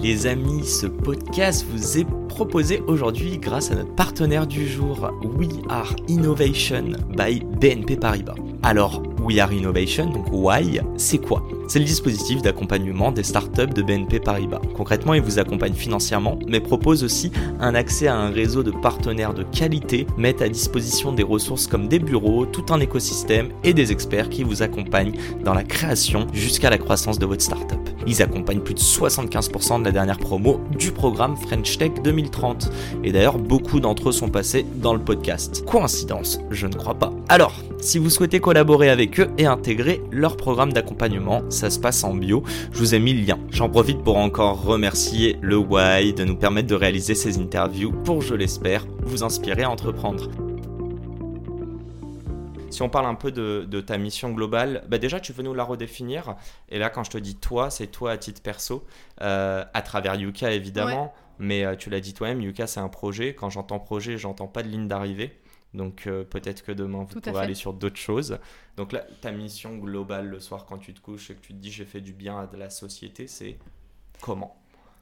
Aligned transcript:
Les 0.00 0.28
amis, 0.28 0.64
ce 0.64 0.86
podcast 0.86 1.66
vous 1.68 1.98
est 1.98 2.06
proposé 2.28 2.80
aujourd'hui 2.86 3.36
grâce 3.38 3.72
à 3.72 3.74
notre 3.74 3.92
partenaire 3.96 4.46
du 4.46 4.68
jour, 4.68 5.10
We 5.24 5.48
Are 5.68 5.92
Innovation 6.06 6.92
by 7.16 7.42
BNP 7.60 7.96
Paribas. 7.96 8.36
Alors, 8.62 9.02
We 9.20 9.40
Are 9.40 9.52
Innovation, 9.52 10.10
donc 10.10 10.26
Why, 10.30 10.80
c'est 10.96 11.18
quoi? 11.18 11.42
C'est 11.66 11.80
le 11.80 11.84
dispositif 11.84 12.42
d'accompagnement 12.42 13.10
des 13.10 13.24
startups 13.24 13.74
de 13.74 13.82
BNP 13.82 14.20
Paribas. 14.20 14.60
Concrètement, 14.76 15.14
il 15.14 15.22
vous 15.22 15.40
accompagne 15.40 15.74
financièrement, 15.74 16.38
mais 16.46 16.60
propose 16.60 17.02
aussi 17.02 17.32
un 17.58 17.74
accès 17.74 18.06
à 18.06 18.16
un 18.16 18.30
réseau 18.30 18.62
de 18.62 18.70
partenaires 18.70 19.34
de 19.34 19.42
qualité, 19.42 20.06
met 20.16 20.40
à 20.40 20.48
disposition 20.48 21.12
des 21.12 21.24
ressources 21.24 21.66
comme 21.66 21.88
des 21.88 21.98
bureaux, 21.98 22.46
tout 22.46 22.66
un 22.70 22.78
écosystème 22.78 23.48
et 23.64 23.74
des 23.74 23.90
experts 23.90 24.30
qui 24.30 24.44
vous 24.44 24.62
accompagnent 24.62 25.18
dans 25.44 25.54
la 25.54 25.64
création 25.64 26.28
jusqu'à 26.32 26.70
la 26.70 26.78
croissance 26.78 27.18
de 27.18 27.26
votre 27.26 27.42
startup. 27.42 27.87
Ils 28.06 28.22
accompagnent 28.22 28.60
plus 28.60 28.74
de 28.74 28.80
75% 28.80 29.80
de 29.80 29.84
la 29.84 29.92
dernière 29.92 30.18
promo 30.18 30.60
du 30.78 30.92
programme 30.92 31.36
French 31.36 31.78
Tech 31.78 31.92
2030. 32.02 32.70
Et 33.04 33.12
d'ailleurs, 33.12 33.38
beaucoup 33.38 33.80
d'entre 33.80 34.08
eux 34.08 34.12
sont 34.12 34.28
passés 34.28 34.64
dans 34.76 34.94
le 34.94 35.00
podcast. 35.00 35.64
Coïncidence 35.64 36.40
Je 36.50 36.66
ne 36.66 36.74
crois 36.74 36.94
pas. 36.94 37.12
Alors, 37.28 37.54
si 37.80 37.98
vous 37.98 38.10
souhaitez 38.10 38.40
collaborer 38.40 38.90
avec 38.90 39.20
eux 39.20 39.28
et 39.38 39.46
intégrer 39.46 40.02
leur 40.10 40.36
programme 40.36 40.72
d'accompagnement, 40.72 41.42
ça 41.48 41.70
se 41.70 41.78
passe 41.78 42.04
en 42.04 42.14
bio. 42.14 42.42
Je 42.72 42.78
vous 42.78 42.94
ai 42.94 42.98
mis 42.98 43.12
le 43.12 43.26
lien. 43.26 43.38
J'en 43.50 43.68
profite 43.68 44.02
pour 44.02 44.16
encore 44.16 44.62
remercier 44.62 45.36
le 45.40 45.56
Why 45.56 46.12
de 46.12 46.24
nous 46.24 46.36
permettre 46.36 46.68
de 46.68 46.74
réaliser 46.74 47.14
ces 47.14 47.38
interviews 47.38 47.92
pour, 47.92 48.22
je 48.22 48.34
l'espère, 48.34 48.86
vous 49.02 49.22
inspirer 49.24 49.62
à 49.62 49.70
entreprendre. 49.70 50.28
Si 52.70 52.82
on 52.82 52.88
parle 52.88 53.06
un 53.06 53.14
peu 53.14 53.32
de, 53.32 53.80
ta 53.80 53.98
mission 53.98 54.32
globale, 54.32 54.84
bah 54.88 54.98
déjà 54.98 55.20
tu 55.20 55.32
veux 55.32 55.42
nous 55.42 55.54
la 55.54 55.64
redéfinir. 55.64 56.36
Et 56.68 56.78
là, 56.78 56.90
quand 56.90 57.04
je 57.04 57.10
te 57.10 57.18
dis 57.18 57.36
toi, 57.36 57.70
c'est 57.70 57.86
toi 57.86 58.12
à 58.12 58.18
titre 58.18 58.42
perso, 58.42 58.84
euh, 59.20 59.64
à 59.72 59.82
travers 59.82 60.14
Yuka 60.14 60.52
évidemment. 60.52 61.14
Mais 61.40 61.64
euh, 61.64 61.76
tu 61.76 61.88
l'as 61.88 62.00
dit 62.00 62.14
toi-même, 62.14 62.40
Yuka 62.40 62.66
c'est 62.66 62.80
un 62.80 62.88
projet. 62.88 63.34
Quand 63.34 63.48
j'entends 63.48 63.78
projet, 63.78 64.18
j'entends 64.18 64.48
pas 64.48 64.62
de 64.62 64.68
ligne 64.68 64.88
d'arrivée. 64.88 65.38
Donc 65.74 66.06
euh, 66.06 66.24
peut-être 66.24 66.62
que 66.62 66.72
demain 66.72 67.06
vous 67.08 67.20
pourrez 67.20 67.42
aller 67.42 67.54
sur 67.54 67.72
d'autres 67.72 67.96
choses. 67.96 68.38
Donc 68.76 68.92
là, 68.92 69.04
ta 69.20 69.30
mission 69.32 69.76
globale 69.76 70.26
le 70.26 70.40
soir 70.40 70.66
quand 70.66 70.78
tu 70.78 70.94
te 70.94 71.00
couches 71.00 71.30
et 71.30 71.34
que 71.34 71.40
tu 71.40 71.52
te 71.52 71.58
dis 71.58 71.70
j'ai 71.70 71.84
fait 71.84 72.00
du 72.00 72.12
bien 72.12 72.38
à 72.38 72.48
la 72.56 72.70
société, 72.70 73.26
c'est 73.28 73.56
comment? 74.20 74.56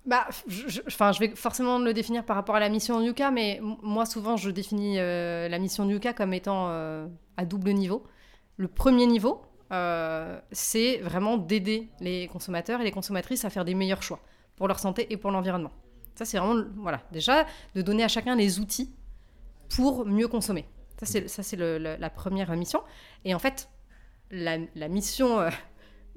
Bah, 0.06 0.26
je, 0.46 0.80
enfin, 0.86 1.12
je 1.12 1.20
vais 1.20 1.34
forcément 1.34 1.78
le 1.78 1.92
définir 1.92 2.24
par 2.24 2.36
rapport 2.36 2.54
à 2.54 2.60
la 2.60 2.68
mission 2.68 3.00
Yuka, 3.00 3.30
mais 3.30 3.60
moi 3.82 4.06
souvent 4.06 4.36
je 4.36 4.50
définis 4.50 4.96
la 4.96 5.58
mission 5.58 5.88
Yuka 5.88 6.12
comme 6.12 6.32
étant 6.32 6.68
à 7.36 7.44
double 7.44 7.72
niveau. 7.72 8.06
Le 8.56 8.68
premier 8.68 9.06
niveau, 9.06 9.42
euh, 9.72 10.40
c'est 10.52 10.98
vraiment 10.98 11.36
d'aider 11.36 11.88
les 12.00 12.28
consommateurs 12.28 12.80
et 12.80 12.84
les 12.84 12.92
consommatrices 12.92 13.44
à 13.44 13.50
faire 13.50 13.64
des 13.64 13.74
meilleurs 13.74 14.02
choix 14.02 14.20
pour 14.56 14.68
leur 14.68 14.78
santé 14.78 15.06
et 15.10 15.16
pour 15.16 15.30
l'environnement. 15.30 15.72
Ça, 16.14 16.24
c'est 16.24 16.38
vraiment, 16.38 16.64
voilà, 16.76 17.02
déjà, 17.12 17.46
de 17.74 17.82
donner 17.82 18.04
à 18.04 18.08
chacun 18.08 18.36
les 18.36 18.58
outils 18.58 18.94
pour 19.76 20.06
mieux 20.06 20.28
consommer. 20.28 20.64
Ça, 21.02 21.42
c'est 21.42 21.56
la 21.56 22.10
première 22.10 22.50
mission. 22.56 22.80
Et 23.24 23.34
en 23.34 23.38
fait, 23.38 23.68
la, 24.30 24.88
mission 24.88 25.46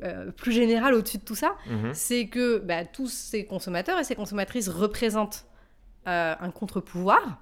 euh, 0.03 0.27
euh, 0.27 0.31
plus 0.31 0.51
générale 0.51 0.93
au-dessus 0.93 1.17
de 1.17 1.23
tout 1.23 1.35
ça, 1.35 1.55
mhm. 1.67 1.93
c'est 1.93 2.27
que 2.27 2.59
bah, 2.59 2.85
tous 2.85 3.07
ces 3.07 3.45
consommateurs 3.45 3.99
et 3.99 4.03
ces 4.03 4.15
consommatrices 4.15 4.69
représentent 4.69 5.45
un 6.05 6.49
contre-pouvoir 6.49 7.39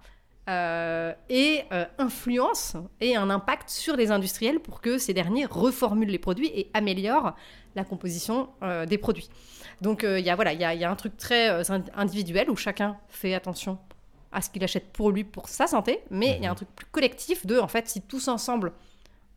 euh, 0.49 1.13
et 1.27 1.63
euh, 1.73 1.83
influence 1.97 2.77
et 3.01 3.17
un 3.17 3.29
impact 3.29 3.69
sur 3.69 3.97
les 3.97 4.11
industriels 4.11 4.61
pour 4.61 4.79
que 4.79 4.97
ces 4.97 5.13
derniers 5.13 5.45
reformulent 5.45 6.07
les 6.07 6.19
produits 6.19 6.49
et 6.55 6.71
améliorent 6.73 7.35
la 7.75 7.83
composition 7.83 8.47
euh, 8.63 8.85
des 8.85 8.97
produits. 8.97 9.29
Donc 9.81 10.03
il 10.03 10.25
y, 10.25 10.29
a, 10.29 10.35
voilà, 10.35 10.53
y, 10.53 10.63
a, 10.63 10.73
y 10.73 10.85
a 10.85 10.89
un 10.89 10.95
truc 10.95 11.17
très 11.17 11.69
individuel 11.93 12.49
où 12.49 12.55
chacun 12.55 12.95
fait 13.09 13.33
attention 13.33 13.77
à 14.31 14.41
ce 14.41 14.49
qu'il 14.49 14.63
achète 14.63 14.93
pour 14.93 15.11
lui, 15.11 15.25
pour 15.25 15.49
sa 15.49 15.67
santé, 15.67 15.99
mais 16.11 16.37
il 16.37 16.43
y 16.43 16.45
a 16.45 16.49
un 16.49 16.53
mhm. 16.53 16.57
truc 16.57 16.69
plus 16.77 16.87
collectif 16.91 17.45
de, 17.45 17.59
en 17.59 17.67
fait, 17.67 17.89
si 17.89 18.01
tous 18.01 18.29
ensemble, 18.29 18.71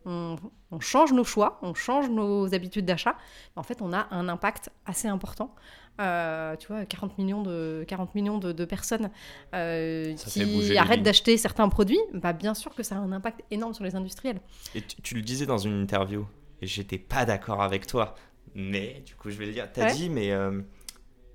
on, 0.05 0.37
on 0.71 0.81
change 0.81 1.12
nos 1.12 1.25
choix, 1.25 1.59
on 1.62 1.75
change 1.75 2.09
nos 2.09 2.55
habitudes 2.55 2.84
d'achat, 2.84 3.16
en 3.56 3.62
fait, 3.62 3.83
on 3.83 3.93
a 3.93 4.06
un 4.11 4.28
impact 4.28 4.71
assez 4.87 5.09
important 5.09 5.55
euh, 6.00 6.56
tu 6.56 6.69
vois, 6.69 6.87
40 6.87 7.19
millions 7.19 7.43
de, 7.43 7.84
40 7.87 8.15
millions 8.15 8.38
de, 8.38 8.65
personnes 8.65 9.11
euh, 9.55 10.15
qui 10.15 10.77
arrêtent 10.78 11.03
d'acheter 11.03 11.37
certains 11.37 11.69
produits, 11.69 12.00
bah, 12.15 12.33
bien 12.33 12.55
sûr 12.55 12.75
que 12.75 12.83
ça 12.83 12.97
a 12.97 12.99
un 12.99 13.12
impact 13.12 13.43
énorme 13.50 13.75
sur 13.75 13.84
les 13.84 13.94
industriels. 13.94 14.41
Et 14.75 14.81
tu, 14.81 15.15
le 15.15 15.21
disais 15.21 15.44
dans 15.44 15.59
une 15.59 15.83
interview, 15.83 16.27
et 16.62 16.67
j'étais 16.67 16.97
pas 16.97 17.27
d'accord 17.27 17.61
avec 17.61 17.87
toi, 17.87 18.15
mais 18.55 19.03
du 19.05 19.15
coup 19.15 19.31
je 19.31 19.37
vais 19.37 19.47
le 19.47 19.53
dire, 19.53 19.71
tu 19.71 19.81
as 19.81 19.93
dit, 19.93 20.09
mais 20.09 20.31
euh, 20.32 20.62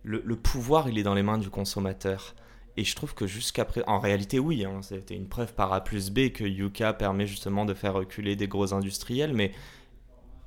le, 0.03 0.36
pouvoir 0.36 0.90
il 0.90 0.97
est 0.97 1.03
dans 1.03 1.14
les 1.14 1.24
mains 1.24 1.38
du 1.38 1.52
consommateur. 1.52 2.34
Et 2.78 2.84
je 2.84 2.96
trouve 2.96 3.13
que 3.13 3.25
jusqu'à 3.25 3.63
présent, 3.66 3.88
en 3.88 4.00
réalité, 4.00 4.40
oui, 4.40 4.66
hein, 4.66 4.81
c'était 4.81 5.16
une 5.16 5.28
preuve 5.28 5.53
par 5.53 5.72
A 5.72 5.84
plus 5.84 6.09
B 6.09 6.30
que 6.30 6.44
Yuka 6.44 6.94
permet 6.94 7.25
justement 7.25 7.66
de 7.66 7.74
faire 7.74 7.94
reculer 7.94 8.36
des 8.36 8.47
gros 8.47 8.74
industriels, 8.74 9.34
mais 9.34 9.53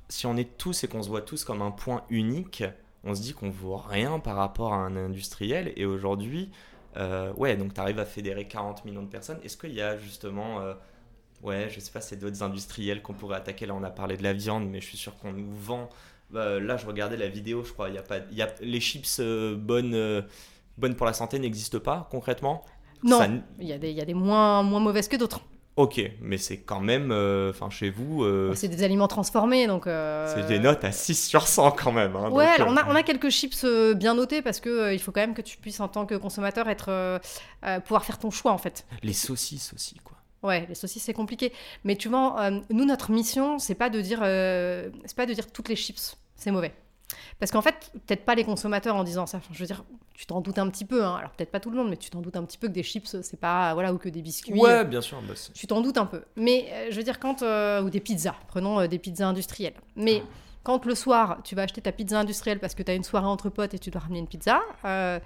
si 0.09 0.25
on 0.25 0.35
est 0.37 0.57
tous 0.57 0.83
et 0.83 0.87
qu'on 0.87 1.03
se 1.03 1.09
voit 1.09 1.21
tous 1.21 1.43
comme 1.43 1.61
un 1.61 1.71
point 1.71 2.03
unique, 2.09 2.63
on 3.03 3.15
se 3.15 3.21
dit 3.21 3.33
qu'on 3.33 3.49
vaut 3.49 3.77
rien 3.77 4.19
par 4.19 4.35
rapport 4.35 4.73
à 4.73 4.77
un 4.77 4.95
industriel. 4.95 5.71
Et 5.75 5.85
aujourd'hui, 5.85 6.51
euh, 6.97 7.31
ouais, 7.33 7.55
donc 7.55 7.73
tu 7.73 7.79
arrives 7.79 7.99
à 7.99 8.05
fédérer 8.05 8.47
40 8.47 8.85
millions 8.85 9.03
de 9.03 9.09
personnes. 9.09 9.39
Est-ce 9.43 9.57
qu'il 9.57 9.73
y 9.73 9.81
a 9.81 9.97
justement, 9.97 10.61
euh, 10.61 10.73
ouais, 11.43 11.69
je 11.69 11.79
sais 11.79 11.91
pas, 11.91 12.01
c'est 12.01 12.17
d'autres 12.17 12.43
industriels 12.43 13.01
qu'on 13.01 13.13
pourrait 13.13 13.37
attaquer? 13.37 13.65
Là, 13.65 13.75
on 13.75 13.83
a 13.83 13.91
parlé 13.91 14.17
de 14.17 14.23
la 14.23 14.33
viande, 14.33 14.67
mais 14.69 14.81
je 14.81 14.87
suis 14.87 14.97
sûr 14.97 15.15
qu'on 15.17 15.31
nous 15.31 15.55
vend. 15.55 15.89
Bah, 16.31 16.59
là, 16.59 16.77
je 16.77 16.85
regardais 16.85 17.17
la 17.17 17.29
vidéo, 17.29 17.63
je 17.63 17.71
crois. 17.73 17.89
Il 17.89 17.95
y 17.95 17.99
a 17.99 18.03
pas, 18.03 18.19
y 18.31 18.41
a, 18.41 18.53
les 18.61 18.79
chips 18.79 19.19
euh, 19.19 19.55
bonnes, 19.55 20.25
bonnes 20.79 20.95
pour 20.95 21.05
la 21.05 21.13
santé 21.13 21.39
n'existent 21.39 21.79
pas 21.79 22.07
concrètement? 22.11 22.63
Non, 23.03 23.41
il 23.59 23.67
y 23.67 23.73
a 23.73 23.77
des, 23.77 23.91
il 23.91 23.97
y 23.97 24.01
a 24.01 24.05
des 24.05 24.13
moins, 24.13 24.63
moins 24.63 24.79
mauvaises 24.79 25.07
que 25.07 25.15
d'autres. 25.15 25.41
Ok, 25.79 26.01
mais 26.19 26.37
c'est 26.37 26.57
quand 26.57 26.81
même, 26.81 27.09
euh, 27.13 27.51
enfin 27.51 27.69
chez 27.69 27.89
vous... 27.89 28.25
Euh, 28.25 28.53
c'est 28.53 28.67
des 28.67 28.83
aliments 28.83 29.07
transformés, 29.07 29.65
donc... 29.65 29.87
Euh, 29.87 30.29
c'est 30.35 30.45
des 30.45 30.59
notes 30.59 30.83
à 30.83 30.91
6 30.91 31.27
sur 31.27 31.47
100 31.47 31.71
quand 31.71 31.93
même. 31.93 32.17
Hein, 32.17 32.29
ouais, 32.31 32.47
alors 32.47 32.67
on, 32.67 32.75
a, 32.75 32.85
on 32.89 32.95
a 32.95 33.01
quelques 33.01 33.29
chips 33.29 33.65
bien 33.95 34.13
notés 34.13 34.41
parce 34.41 34.59
que 34.59 34.91
il 34.91 34.99
faut 34.99 35.13
quand 35.13 35.21
même 35.21 35.33
que 35.33 35.41
tu 35.41 35.57
puisses 35.57 35.79
en 35.79 35.87
tant 35.87 36.05
que 36.05 36.15
consommateur 36.15 36.67
être, 36.67 37.21
pouvoir 37.85 38.03
faire 38.03 38.17
ton 38.19 38.29
choix 38.29 38.51
en 38.51 38.57
fait. 38.57 38.85
Les 39.03 39.13
saucisses 39.13 39.71
aussi, 39.73 39.95
quoi. 40.03 40.17
Ouais, 40.43 40.65
les 40.67 40.75
saucisses 40.75 41.03
c'est 41.03 41.13
compliqué. 41.13 41.53
Mais 41.85 41.95
tu 41.95 42.09
vois, 42.09 42.51
nous 42.69 42.83
notre 42.83 43.11
mission 43.11 43.57
c'est 43.57 43.75
pas 43.75 43.89
de 43.89 44.01
dire, 44.01 44.19
c'est 44.19 45.15
pas 45.15 45.25
de 45.25 45.33
dire 45.33 45.49
toutes 45.49 45.69
les 45.69 45.77
chips, 45.77 46.17
c'est 46.35 46.51
mauvais. 46.51 46.73
Parce 47.39 47.51
qu'en 47.51 47.61
fait, 47.61 47.91
peut-être 48.05 48.25
pas 48.25 48.35
les 48.35 48.43
consommateurs 48.43 48.95
en 48.95 49.03
disant 49.03 49.25
ça. 49.25 49.39
je 49.51 49.59
veux 49.59 49.65
dire, 49.65 49.83
tu 50.13 50.25
t'en 50.25 50.41
doutes 50.41 50.59
un 50.59 50.69
petit 50.69 50.85
peu. 50.85 51.03
Hein. 51.03 51.15
Alors 51.15 51.31
peut-être 51.31 51.51
pas 51.51 51.59
tout 51.59 51.69
le 51.69 51.77
monde, 51.77 51.89
mais 51.89 51.97
tu 51.97 52.09
t'en 52.09 52.21
doutes 52.21 52.35
un 52.35 52.43
petit 52.43 52.57
peu 52.57 52.67
que 52.67 52.73
des 52.73 52.83
chips, 52.83 53.21
c'est 53.21 53.39
pas 53.39 53.73
voilà 53.73 53.93
ou 53.93 53.97
que 53.97 54.09
des 54.09 54.21
biscuits. 54.21 54.53
Ouais, 54.53 54.83
bien 54.85 55.01
sûr. 55.01 55.21
Bah, 55.21 55.33
tu 55.53 55.67
t'en 55.67 55.81
doutes 55.81 55.97
un 55.97 56.05
peu. 56.05 56.23
Mais 56.35 56.67
euh, 56.71 56.87
je 56.91 56.97
veux 56.97 57.03
dire 57.03 57.19
quand 57.19 57.41
euh, 57.41 57.81
ou 57.81 57.89
des 57.89 57.99
pizzas. 57.99 58.35
Prenons 58.47 58.81
euh, 58.81 58.87
des 58.87 58.99
pizzas 58.99 59.27
industrielles. 59.27 59.75
Mais 59.95 60.23
quand 60.63 60.85
le 60.85 60.95
soir 60.95 61.39
tu 61.43 61.55
vas 61.55 61.63
acheter 61.63 61.81
ta 61.81 61.91
pizza 61.91 62.19
industrielle 62.19 62.59
parce 62.59 62.75
que 62.75 62.83
tu 62.83 62.91
as 62.91 62.95
une 62.95 63.03
soirée 63.03 63.27
entre 63.27 63.49
potes 63.49 63.73
et 63.73 63.79
tu 63.79 63.89
dois 63.91 64.01
ramener 64.01 64.19
une 64.19 64.27
pizza, 64.27 64.59
bah, 64.83 65.19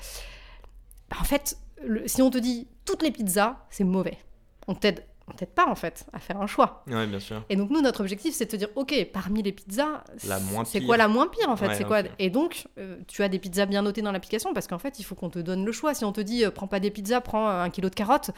en 1.20 1.24
fait, 1.24 1.58
si 2.06 2.22
on 2.22 2.30
te 2.30 2.38
dit 2.38 2.68
toutes 2.86 3.02
les 3.02 3.12
pizzas, 3.12 3.58
c'est 3.70 3.84
mauvais. 3.84 4.18
On 4.68 4.76
t'aide 4.76 5.04
t'aide 5.32 5.50
pas 5.50 5.68
en 5.68 5.76
fait 5.76 6.06
à 6.12 6.20
faire 6.20 6.42
un 6.42 6.48
choix. 6.48 6.84
Ouais, 6.88 7.08
bien 7.08 7.20
sûr. 7.20 7.44
Et 7.50 7.56
donc 7.56 7.70
nous 7.70 7.82
notre 7.82 8.02
objectif 8.02 8.36
c'est 8.36 8.46
de 8.46 8.52
te 8.52 8.56
dire 8.58 8.68
ok 8.76 9.08
parmi 9.14 9.42
les 9.42 9.54
pizzas 9.54 10.04
c'est 10.66 10.82
quoi 10.82 10.98
la 10.98 11.08
moins 11.08 11.28
pire 11.28 11.50
en 11.50 11.56
fait 11.56 11.74
c'est 11.76 11.86
quoi 11.86 12.02
et 12.20 12.30
donc 12.30 12.68
euh, 12.78 12.98
tu 13.08 13.24
as 13.24 13.30
des 13.30 13.40
pizzas 13.40 13.66
bien 13.66 13.82
notées 13.82 14.02
dans 14.02 14.12
l'application 14.12 14.54
parce 14.54 14.68
qu'en 14.68 14.80
fait 14.80 15.00
il 15.00 15.04
faut 15.04 15.16
qu'on 15.16 15.30
te 15.30 15.40
donne 15.40 15.66
le 15.66 15.72
choix. 15.72 15.94
Si 15.94 16.04
on 16.04 16.12
te 16.12 16.22
dit 16.22 16.44
euh, 16.44 16.52
prends 16.52 16.68
pas 16.68 16.80
des 16.80 16.92
pizzas 16.92 17.22
prends 17.22 17.48
un 17.48 17.70
kilo 17.70 17.90
de 17.90 17.96
carottes 17.96 18.32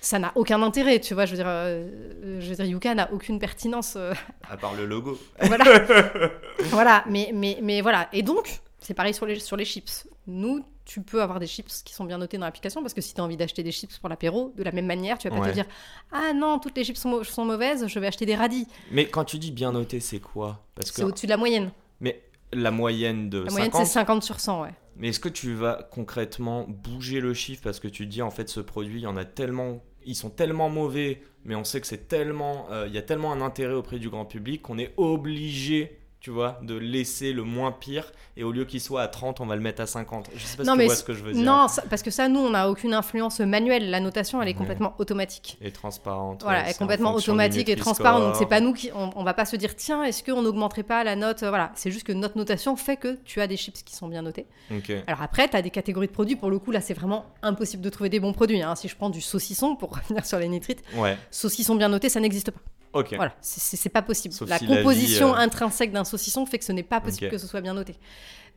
ça 0.00 0.18
n'a 0.18 0.32
aucun 0.34 0.62
intérêt 0.62 0.98
tu 1.00 1.14
vois. 1.14 1.26
Je 1.26 1.32
veux 1.32 1.36
dire 1.36 1.48
euh, 1.48 2.40
je 2.40 2.48
veux 2.48 2.56
dire 2.56 2.64
Yuka 2.64 2.94
n'a 2.94 3.12
aucune 3.12 3.38
pertinence 3.38 3.96
à 4.50 4.56
part 4.56 4.74
le 4.74 4.86
logo. 4.86 5.18
voilà. 5.42 5.64
Voilà 6.70 7.04
mais 7.08 7.30
mais 7.34 7.58
mais 7.62 7.80
voilà. 7.80 8.08
Et 8.12 8.22
donc 8.22 8.60
c'est 8.80 8.94
pareil 8.94 9.12
sur 9.14 9.26
les 9.26 9.38
sur 9.38 9.56
les 9.56 9.64
chips. 9.64 10.06
Nous 10.26 10.64
tu 10.90 11.02
peux 11.02 11.22
avoir 11.22 11.38
des 11.38 11.46
chips 11.46 11.82
qui 11.84 11.94
sont 11.94 12.04
bien 12.04 12.18
notés 12.18 12.36
dans 12.36 12.46
l'application 12.46 12.82
parce 12.82 12.94
que 12.94 13.00
si 13.00 13.14
tu 13.14 13.20
as 13.20 13.24
envie 13.24 13.36
d'acheter 13.36 13.62
des 13.62 13.70
chips 13.70 13.96
pour 13.98 14.08
l'apéro, 14.08 14.52
de 14.56 14.64
la 14.64 14.72
même 14.72 14.86
manière, 14.86 15.18
tu 15.18 15.28
vas 15.28 15.38
pas 15.38 15.48
te 15.48 15.54
dire 15.54 15.66
Ah 16.10 16.32
non, 16.34 16.58
toutes 16.58 16.76
les 16.76 16.82
chips 16.82 16.98
sont, 16.98 17.22
sont, 17.22 17.44
mauvaises, 17.44 17.86
je 17.86 17.98
vais 18.00 18.08
acheter 18.08 18.26
des 18.26 18.34
radis. 18.34 18.66
Mais 18.90 19.06
quand 19.06 19.24
tu 19.24 19.38
dis 19.38 19.52
bien 19.52 19.70
noté, 19.70 20.00
c'est 20.00 20.18
quoi? 20.18 20.66
Parce 20.74 20.90
que... 20.90 20.96
C'est 20.96 21.04
au-dessus 21.04 21.26
de 21.26 21.30
la 21.30 21.36
moyenne. 21.36 21.70
Mais 22.00 22.24
la 22.52 22.72
moyenne 22.72 23.30
de 23.30 23.38
La 23.38 23.52
moyenne, 23.52 23.70
c'est 23.72 23.84
50 23.84 24.24
sur 24.24 24.40
100, 24.40 24.62
ouais. 24.62 24.74
Mais 24.96 25.10
est-ce 25.10 25.20
que 25.20 25.28
tu 25.28 25.54
vas 25.54 25.88
concrètement 25.92 26.66
bouger 26.68 27.20
le 27.20 27.34
chiffre 27.34 27.62
parce 27.62 27.78
que 27.78 27.88
tu 27.88 28.06
dis 28.06 28.20
en 28.20 28.32
fait 28.32 28.48
ce 28.48 28.58
produit, 28.58 28.98
il 28.98 29.04
y 29.04 29.06
en 29.06 29.16
a 29.16 29.24
tellement, 29.24 29.84
ils 30.04 30.16
sont 30.16 30.28
tellement 30.28 30.70
mauvais, 30.70 31.22
mais 31.44 31.54
on 31.54 31.62
sait 31.62 31.80
que 31.80 31.86
c'est 31.86 32.08
tellement, 32.08 32.66
euh, 32.72 32.88
il 32.88 32.94
y 32.94 32.98
a 32.98 33.02
tellement 33.02 33.32
un 33.32 33.40
intérêt 33.40 33.74
auprès 33.74 34.00
du 34.00 34.10
grand 34.10 34.24
public 34.24 34.62
qu'on 34.62 34.78
est 34.78 34.92
obligé 34.96 35.99
tu 36.20 36.30
vois, 36.30 36.58
de 36.62 36.74
laisser 36.76 37.32
le 37.32 37.44
moins 37.44 37.72
pire 37.72 38.12
et 38.36 38.44
au 38.44 38.52
lieu 38.52 38.66
qu'il 38.66 38.80
soit 38.80 39.00
à 39.02 39.08
30, 39.08 39.40
on 39.40 39.46
va 39.46 39.56
le 39.56 39.62
mettre 39.62 39.80
à 39.80 39.86
50. 39.86 40.28
Je 40.36 40.44
sais 40.44 40.56
pas 40.58 40.64
non, 40.64 40.72
si 40.72 40.78
mais 40.78 40.84
tu 40.84 40.88
vois 40.88 40.96
ce 40.96 41.04
que 41.04 41.12
je 41.14 41.22
veux 41.24 41.32
dire. 41.32 41.42
Non, 41.42 41.66
ça- 41.66 41.82
parce 41.88 42.02
que 42.02 42.10
ça, 42.10 42.28
nous, 42.28 42.40
on 42.40 42.50
n'a 42.50 42.68
aucune 42.70 42.92
influence 42.92 43.40
manuelle. 43.40 43.88
La 43.90 44.00
notation, 44.00 44.42
elle 44.42 44.48
est 44.48 44.52
Ouais. 44.52 44.56
complètement 44.58 44.94
automatique. 44.98 45.56
Et 45.62 45.70
transparente. 45.70 46.42
Voilà, 46.42 46.58
ouais, 46.58 46.64
elle 46.66 46.70
est 46.72 46.78
complètement 46.78 47.14
automatique 47.14 47.68
et 47.70 47.76
transparente. 47.76 48.22
Donc 48.22 48.36
c'est 48.36 48.44
pas 48.46 48.60
nous 48.60 48.74
qui, 48.74 48.90
on, 48.94 49.10
on 49.16 49.24
va 49.24 49.32
pas 49.34 49.46
se 49.46 49.56
dire 49.56 49.74
tiens, 49.76 50.02
est-ce 50.04 50.22
qu'on 50.22 50.42
n'augmenterait 50.42 50.82
pas 50.82 51.04
la 51.04 51.16
note 51.16 51.42
euh, 51.42 51.48
Voilà, 51.48 51.72
c'est 51.74 51.90
juste 51.90 52.06
que 52.06 52.12
notre 52.12 52.36
notation 52.36 52.76
fait 52.76 52.96
que 52.98 53.18
tu 53.24 53.40
as 53.40 53.46
des 53.46 53.56
chips 53.56 53.82
qui 53.82 53.96
sont 53.96 54.08
bien 54.08 54.20
notés. 54.22 54.46
Ok. 54.70 54.92
Alors 55.06 55.22
après, 55.22 55.48
tu 55.48 55.56
as 55.56 55.62
des 55.62 55.70
catégories 55.70 56.06
de 56.08 56.12
produits. 56.12 56.36
Pour 56.36 56.50
le 56.50 56.58
coup, 56.58 56.70
là, 56.70 56.80
c'est 56.82 56.94
vraiment 56.94 57.24
impossible 57.42 57.82
de 57.82 57.88
trouver 57.88 58.10
des 58.10 58.20
bons 58.20 58.32
produits. 58.34 58.60
hein. 58.62 58.74
Si 58.76 58.88
je 58.88 58.94
prends 58.96 59.10
du 59.10 59.22
saucisson, 59.22 59.74
pour 59.74 59.90
revenir 59.98 60.26
sur 60.26 60.38
les 60.38 60.48
nitrites, 60.48 60.82
Ouais, 60.96 61.16
saucisson 61.30 61.74
bien 61.76 61.88
noté, 61.88 62.08
ça 62.10 62.20
n'existe 62.20 62.50
pas. 62.50 62.60
Ok. 62.92 63.14
Voilà, 63.16 63.34
c'est- 63.40 63.88
pas 63.88 64.02
possible. 64.02 64.34
Sauf 64.34 64.48
la 64.48 64.58
si 64.58 64.66
la 64.66 64.70
vie, 64.70 64.76
composition 64.82 65.34
euh, 65.34 65.38
intrinsèque 65.38 65.92
d'un 65.92 66.04
saucisson 66.04 66.46
fait 66.46 66.58
que 66.58 66.64
ce 66.64 66.72
n'est 66.72 66.82
pas 66.82 67.00
possible 67.00 67.30
que 67.30 67.38
ce 67.38 67.46
soit 67.46 67.60
bien 67.60 67.74
noté. 67.74 67.94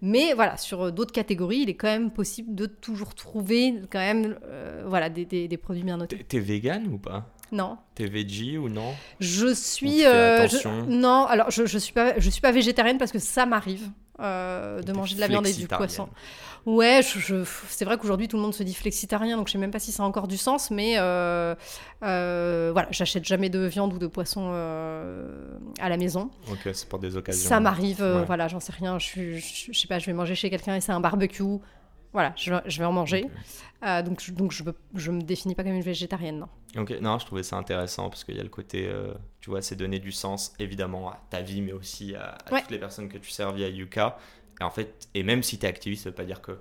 Mais 0.02 0.34
voilà, 0.34 0.58
sur 0.58 0.82
euh, 0.82 0.92
d'autres 0.92 1.14
catégories, 1.14 1.60
il 1.60 1.70
est 1.70 1.76
quand 1.76 1.88
même 1.88 2.12
possible 2.12 2.54
de 2.56 2.66
toujours 2.66 3.16
trouver 3.16 3.76
quand 3.92 4.00
même 4.00 4.38
euh, 4.46 4.84
voilà, 4.86 5.10
des, 5.10 5.26
des- 5.26 5.48
des 5.48 5.58
produits 5.58 5.84
bien 5.84 5.98
notés. 5.98 6.18
T'es 6.28 6.40
vegan 6.40 6.88
ou 6.88 6.98
pas? 6.98 7.30
Non, 7.52 7.78
T'es 7.96 8.08
veggie 8.08 8.58
ou 8.58 8.68
non? 8.68 8.94
Je 9.20 9.54
suis 9.54 10.04
euh, 10.06 10.48
je- 10.48 10.58
non, 10.90 11.26
alors 11.28 11.52
je, 11.52 11.66
je 11.68 11.78
suis 11.78 11.94
pas 11.94 12.20
je 12.20 12.30
suis 12.32 12.42
pas 12.42 12.52
végétarienne 12.52 12.98
parce 12.98 13.12
que 13.12 13.20
ça 13.20 13.46
m'arrive 13.46 13.90
de 14.20 14.92
manger 14.94 15.16
de 15.16 15.20
la 15.20 15.28
viande 15.28 15.46
et 15.48 15.54
du 15.54 15.68
poisson. 15.78 16.10
Ouais, 16.66 17.02
je, 17.04 17.20
je- 17.20 17.44
c'est 17.68 17.84
vrai 17.84 17.98
qu'aujourd'hui 17.98 18.28
tout 18.30 18.38
le 18.38 18.42
monde 18.44 18.54
se 18.54 18.64
dit 18.64 18.74
flexitarien, 18.74 19.36
donc 19.36 19.48
je 19.48 19.54
sais 19.54 19.58
même 19.58 19.72
pas 19.72 19.80
si 19.80 19.92
ça 19.92 20.04
a 20.04 20.06
encore 20.06 20.28
du 20.30 20.38
sens, 20.38 20.72
mais 20.72 20.96
euh, 20.98 21.56
euh, 22.04 22.70
voilà, 22.72 22.88
j'achète 22.92 23.26
jamais 23.26 23.50
de 23.50 23.60
viande 23.66 23.94
ou 23.94 23.98
de 24.00 24.08
poisson 24.08 24.52
euh, 24.54 25.58
à 25.80 25.90
la 25.90 25.98
maison. 25.98 26.30
Ok, 26.50 26.70
c'est 26.74 26.88
pour 26.88 27.00
des 27.00 27.18
occasions. 27.18 27.50
Ça 27.50 27.60
m'arrive, 27.60 28.02
euh, 28.02 28.20
Ouais. 28.20 28.26
voilà, 28.26 28.48
j'en 28.48 28.60
sais 28.62 28.72
rien. 28.72 28.98
Je, 28.98 29.34
je, 29.38 29.72
je 29.74 29.78
sais 29.80 29.88
pas, 29.88 30.00
je 30.00 30.06
vais 30.06 30.14
manger 30.14 30.36
chez 30.36 30.50
quelqu'un 30.50 30.76
et 30.76 30.82
c'est 30.82 30.92
un 30.94 31.02
barbecue. 31.02 31.44
Voilà, 32.14 32.32
je, 32.38 32.52
vais- 32.78 32.86
en 32.86 32.92
manger. 32.92 33.24
Ok. 33.26 33.32
Euh, 33.88 34.02
donc, 34.04 34.22
je, 34.22 34.32
donc 34.32 34.52
je, 34.52 34.64
me- 34.64 34.76
je 34.94 35.10
me 35.12 35.22
définis 35.22 35.56
pas 35.56 35.64
comme 35.64 35.74
une 35.74 35.82
végétarienne, 35.82 36.40
non. 36.40 36.82
Ok, 36.82 36.94
non, 37.02 37.18
je 37.20 37.26
trouvais 37.26 37.44
ça 37.44 37.58
intéressant 37.58 38.10
parce 38.10 38.24
qu'il 38.24 38.38
y 38.38 38.40
a 38.40 38.44
le 38.44 38.50
côté, 38.50 38.90
tu 39.42 39.50
vois, 39.50 39.62
c'est 39.62 39.76
donner 39.76 40.00
du 40.00 40.12
sens 40.12 40.54
évidemment 40.60 41.10
à 41.10 41.20
ta 41.30 41.42
vie, 41.42 41.62
mais 41.62 41.74
aussi 41.74 42.16
à, 42.16 42.38
à 42.46 42.54
Ouais. 42.54 42.62
toutes 42.62 42.72
les 42.72 42.80
personnes 42.80 43.10
que 43.10 43.18
tu 43.18 43.32
sers 43.32 43.52
via 43.52 43.68
Yuka. 43.68 44.18
Et 44.62 44.64
en 44.64 44.72
fait, 44.72 45.08
et 45.14 45.24
même 45.24 45.44
si 45.44 45.60
t'es 45.60 45.68
activiste, 45.68 46.04
ça 46.04 46.10
veut 46.10 46.16
pas 46.16 46.26
dire 46.26 46.42
que. 46.42 46.58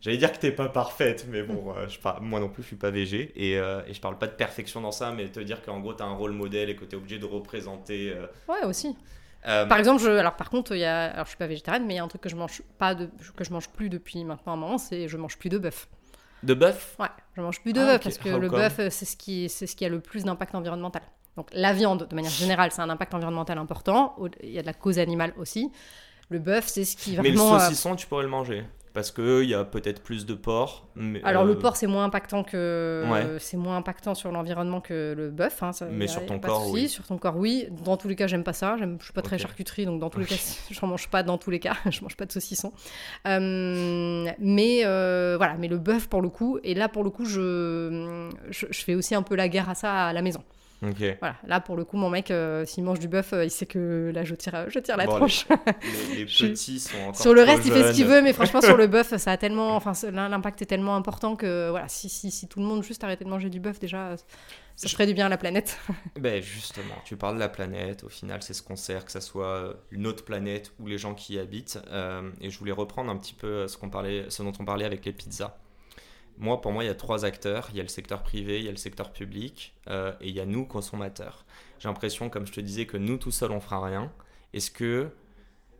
J'allais 0.00 0.16
dire 0.16 0.32
que 0.32 0.38
t'es 0.38 0.50
pas 0.52 0.68
parfaite, 0.68 1.26
mais 1.28 1.42
bon, 1.44 1.74
euh, 1.76 1.88
je 1.88 1.98
par- 1.98 2.20
moi 2.22 2.40
non 2.40 2.48
plus, 2.48 2.62
je 2.62 2.68
suis 2.68 2.76
pas 2.76 2.90
végé. 2.90 3.32
Et, 3.36 3.58
euh, 3.58 3.82
et 3.86 3.94
je 3.94 4.00
parle 4.00 4.18
pas 4.18 4.26
de 4.26 4.32
perfection 4.34 4.80
dans 4.80 4.92
ça, 4.92 5.12
mais 5.12 5.28
te 5.30 5.40
dire 5.40 5.62
qu'en 5.62 5.80
gros, 5.80 5.94
t'as 5.94 6.04
un 6.06 6.14
rôle 6.14 6.32
modèle 6.32 6.70
et 6.70 6.76
que 6.76 6.84
t'es 6.84 6.96
obligé 6.96 7.18
de 7.18 7.26
représenter. 7.26 8.12
euh, 8.14 8.26
Ouais, 8.48 8.64
aussi. 8.64 8.96
euh, 9.46 9.66
Par 9.66 9.78
exemple, 9.78 10.02
je, 10.02 10.10
alors 10.10 10.36
par 10.36 10.50
contre, 10.50 10.74
y 10.76 10.84
a, 10.84 11.12
alors 11.12 11.26
je 11.26 11.30
suis 11.30 11.38
pas 11.38 11.46
végétarienne, 11.46 11.86
mais 11.86 11.94
il 11.94 11.96
y 11.98 12.00
a 12.00 12.04
un 12.04 12.08
truc 12.08 12.22
que 12.22 12.28
je 12.28 12.36
mange 12.36 12.62
pas 12.78 12.94
de, 12.94 13.10
que 13.36 13.44
je 13.44 13.52
mange 13.52 13.70
plus 13.70 13.88
depuis 13.90 14.24
maintenant 14.24 14.54
un 14.54 14.56
moment, 14.56 14.78
c'est 14.78 15.08
je 15.08 15.16
mange 15.16 15.38
plus 15.38 15.50
de 15.50 15.58
bœuf. 15.58 15.88
de 16.42 16.54
bœuf? 16.54 16.98
Ouais, 16.98 17.08
je 17.36 17.40
mange 17.42 17.60
plus 17.62 17.72
de 17.72 17.80
Ah, 17.80 17.86
bœuf 17.86 18.02
parce 18.02 18.18
que 18.18 18.28
How 18.34 18.36
le 18.36 18.48
bœuf, 18.50 18.78
euh, 18.78 18.90
c'est 18.90 19.04
ce 19.06 19.16
qui, 19.16 19.48
c'est 19.48 19.66
ce 19.66 19.74
qui 19.76 19.84
a 19.84 19.88
le 19.88 20.00
plus 20.00 20.24
d'impact 20.24 20.54
environnemental. 20.54 21.02
Donc 21.36 21.48
la 21.52 21.72
viande, 21.72 22.06
de 22.08 22.14
manière 22.14 22.34
générale, 22.34 22.70
c'est 22.72 22.82
un 22.82 22.90
impact 22.90 23.14
environnemental 23.14 23.56
important. 23.58 24.14
Il 24.42 24.50
y 24.50 24.58
a 24.58 24.62
de 24.62 24.66
la 24.66 24.74
cause 24.74 24.98
animale 24.98 25.32
aussi. 25.38 25.72
Le 26.32 26.38
bœuf, 26.40 26.66
c'est 26.66 26.84
ce 26.84 26.96
qui 26.96 27.16
Mais 27.18 27.30
le 27.30 27.36
vraiment. 27.36 27.54
euh, 27.54 27.58
saucisson, 27.60 27.94
tu 27.96 28.06
pourrais 28.06 28.24
le 28.24 28.28
manger. 28.30 28.64
Parce 28.94 29.10
qu'il 29.10 29.44
y 29.44 29.54
a 29.54 29.64
peut-être 29.64 30.02
plus 30.02 30.26
de 30.26 30.34
porc. 30.34 30.86
mais, 30.96 31.22
Alors 31.24 31.44
euh, 31.44 31.46
le 31.46 31.56
porc 31.58 31.76
c'est 31.78 31.86
moins 31.86 32.04
impactant 32.04 32.44
que 32.44 33.02
Ouais. 33.10 33.38
c'est 33.38 33.56
moins 33.56 33.78
impactant 33.78 34.14
sur 34.14 34.30
l'environnement 34.30 34.82
que 34.82 35.14
le 35.16 35.30
bœuf. 35.30 35.62
hein, 35.62 35.72
ça, 35.72 35.86
Mais 35.90 36.04
a- 36.04 36.08
sur 36.08 36.26
ton 36.26 36.38
corps, 36.38 36.68
oui. 36.70 36.90
Sur 36.90 37.06
ton 37.06 37.16
corps 37.16 37.38
oui. 37.38 37.68
Dans 37.86 37.96
tous 37.96 38.06
les 38.08 38.16
cas 38.16 38.26
j'aime 38.26 38.44
pas 38.44 38.52
ça. 38.52 38.76
Je 38.78 38.84
suis 39.02 39.14
pas 39.14 39.22
très 39.22 39.38
charcuterie 39.38 39.86
donc 39.86 39.98
dans 39.98 40.10
tous 40.10 40.20
les 40.20 40.26
cas 40.26 40.34
je 40.70 40.84
mange 40.84 41.08
pas 41.08 41.22
dans 41.22 41.38
tous 41.38 41.50
les 41.50 41.58
cas. 41.58 41.72
je 41.90 42.02
mange 42.02 42.18
pas 42.18 42.26
de 42.26 42.32
saucisson. 42.32 42.70
Euh, 43.26 44.30
mais 44.38 44.82
euh, 44.84 45.36
voilà 45.38 45.54
mais 45.58 45.68
le 45.68 45.78
bœuf 45.78 46.08
pour 46.08 46.20
le 46.20 46.28
coup 46.28 46.58
et 46.62 46.74
là 46.74 46.90
pour 46.90 47.02
le 47.02 47.08
coup 47.08 47.24
je, 47.24 48.28
je 48.50 48.66
je 48.70 48.82
fais 48.84 48.94
aussi 48.94 49.14
un 49.14 49.22
peu 49.22 49.36
la 49.36 49.48
guerre 49.48 49.70
à 49.70 49.74
ça 49.74 50.08
à 50.08 50.12
la 50.12 50.20
maison. 50.20 50.42
Ok. 50.82 51.16
Voilà 51.20 51.36
là 51.46 51.60
pour 51.60 51.76
le 51.76 51.84
coup 51.84 51.96
mon 51.96 52.10
mec 52.10 52.30
euh, 52.30 52.64
s'il 52.66 52.82
mange 52.82 52.98
du 52.98 53.06
bœuf 53.06 53.32
euh, 53.32 53.44
il 53.44 53.50
sait 53.50 53.66
que 53.66 54.10
là 54.14 54.24
je 54.24 54.34
tire 54.34 54.64
je 54.68 54.78
tire 54.80 54.96
la 54.96 55.06
Bon, 55.06 55.16
tronche. 55.16 55.46
Les, 55.82 56.16
les 56.24 56.26
suis- 56.26 56.48
petits 56.50 56.80
sont 56.80 56.96
encore. 56.98 57.16
Sur 57.20 57.34
le 57.34 57.42
reste, 57.42 57.64
il 57.66 57.72
fait 57.72 57.90
ce 57.90 57.94
qu'il 57.94 58.06
veut, 58.06 58.20
mais 58.22 58.32
franchement, 58.32 58.60
sur 58.60 58.76
le 58.76 58.86
bœuf, 58.88 59.16
ça 59.16 59.30
a 59.32 59.36
tellement, 59.36 59.76
enfin, 59.76 59.92
l'impact 60.10 60.62
est 60.62 60.66
tellement 60.66 60.96
important 60.96 61.36
que 61.36 61.70
voilà, 61.70 61.86
si, 61.88 62.08
si, 62.08 62.30
si 62.32 62.48
tout 62.48 62.58
le 62.58 62.66
monde 62.66 62.82
juste 62.82 63.04
arrêtait 63.04 63.24
de 63.24 63.30
manger 63.30 63.48
du 63.50 63.60
bœuf, 63.60 63.78
déjà, 63.78 64.16
ça 64.74 64.88
Je- 64.88 64.92
ferait 64.92 65.06
du 65.06 65.14
bien 65.14 65.26
à 65.26 65.28
la 65.28 65.36
planète. 65.38 65.78
Ben 66.18 66.42
justement, 66.42 66.94
tu 67.04 67.16
parles 67.16 67.34
de 67.36 67.40
la 67.40 67.48
planète, 67.48 68.02
au 68.04 68.08
final 68.08 68.42
c'est 68.42 68.54
ce 68.54 68.62
qu'on 68.62 68.76
sert, 68.76 69.04
que 69.04 69.12
ce 69.12 69.20
soit 69.20 69.46
euh, 69.46 69.74
une 69.92 70.06
autre 70.06 70.24
planète 70.24 70.72
ou 70.80 70.86
les 70.88 70.98
gens 70.98 71.14
qui 71.14 71.34
y 71.34 71.38
habitent. 71.38 71.78
Euh, 71.92 72.28
et 72.40 72.50
je 72.50 72.58
voulais 72.58 72.72
reprendre 72.72 73.10
un 73.10 73.16
petit 73.16 73.34
peu 73.34 73.46
euh, 73.46 73.68
ce, 73.68 73.76
qu'on 73.78 73.90
parlait, 73.90 74.26
ce 74.30 74.42
dont 74.42 74.52
on 74.58 74.64
parlait 74.64 74.84
avec 74.84 75.04
les 75.04 75.12
pizzas. 75.12 75.56
Moi, 76.38 76.60
pour 76.60 76.72
moi, 76.72 76.84
il 76.84 76.86
y 76.86 76.90
a 76.90 76.94
trois 76.94 77.24
acteurs. 77.24 77.68
Il 77.70 77.76
y 77.76 77.80
a 77.80 77.82
le 77.82 77.88
secteur 77.88 78.22
privé, 78.22 78.58
il 78.58 78.64
y 78.64 78.68
a 78.68 78.72
le 78.72 78.76
secteur 78.76 79.12
public 79.12 79.74
euh, 79.88 80.12
et 80.20 80.28
il 80.28 80.34
y 80.34 80.40
a 80.40 80.46
nous, 80.46 80.64
consommateurs. 80.64 81.44
J'ai 81.78 81.88
l'impression, 81.88 82.30
comme 82.30 82.46
je 82.46 82.52
te 82.52 82.60
disais, 82.60 82.86
que 82.86 82.96
nous, 82.96 83.16
tout 83.16 83.30
seuls, 83.30 83.52
on 83.52 83.60
fera 83.60 83.84
rien. 83.84 84.12
Est-ce 84.52 84.70
que... 84.70 85.10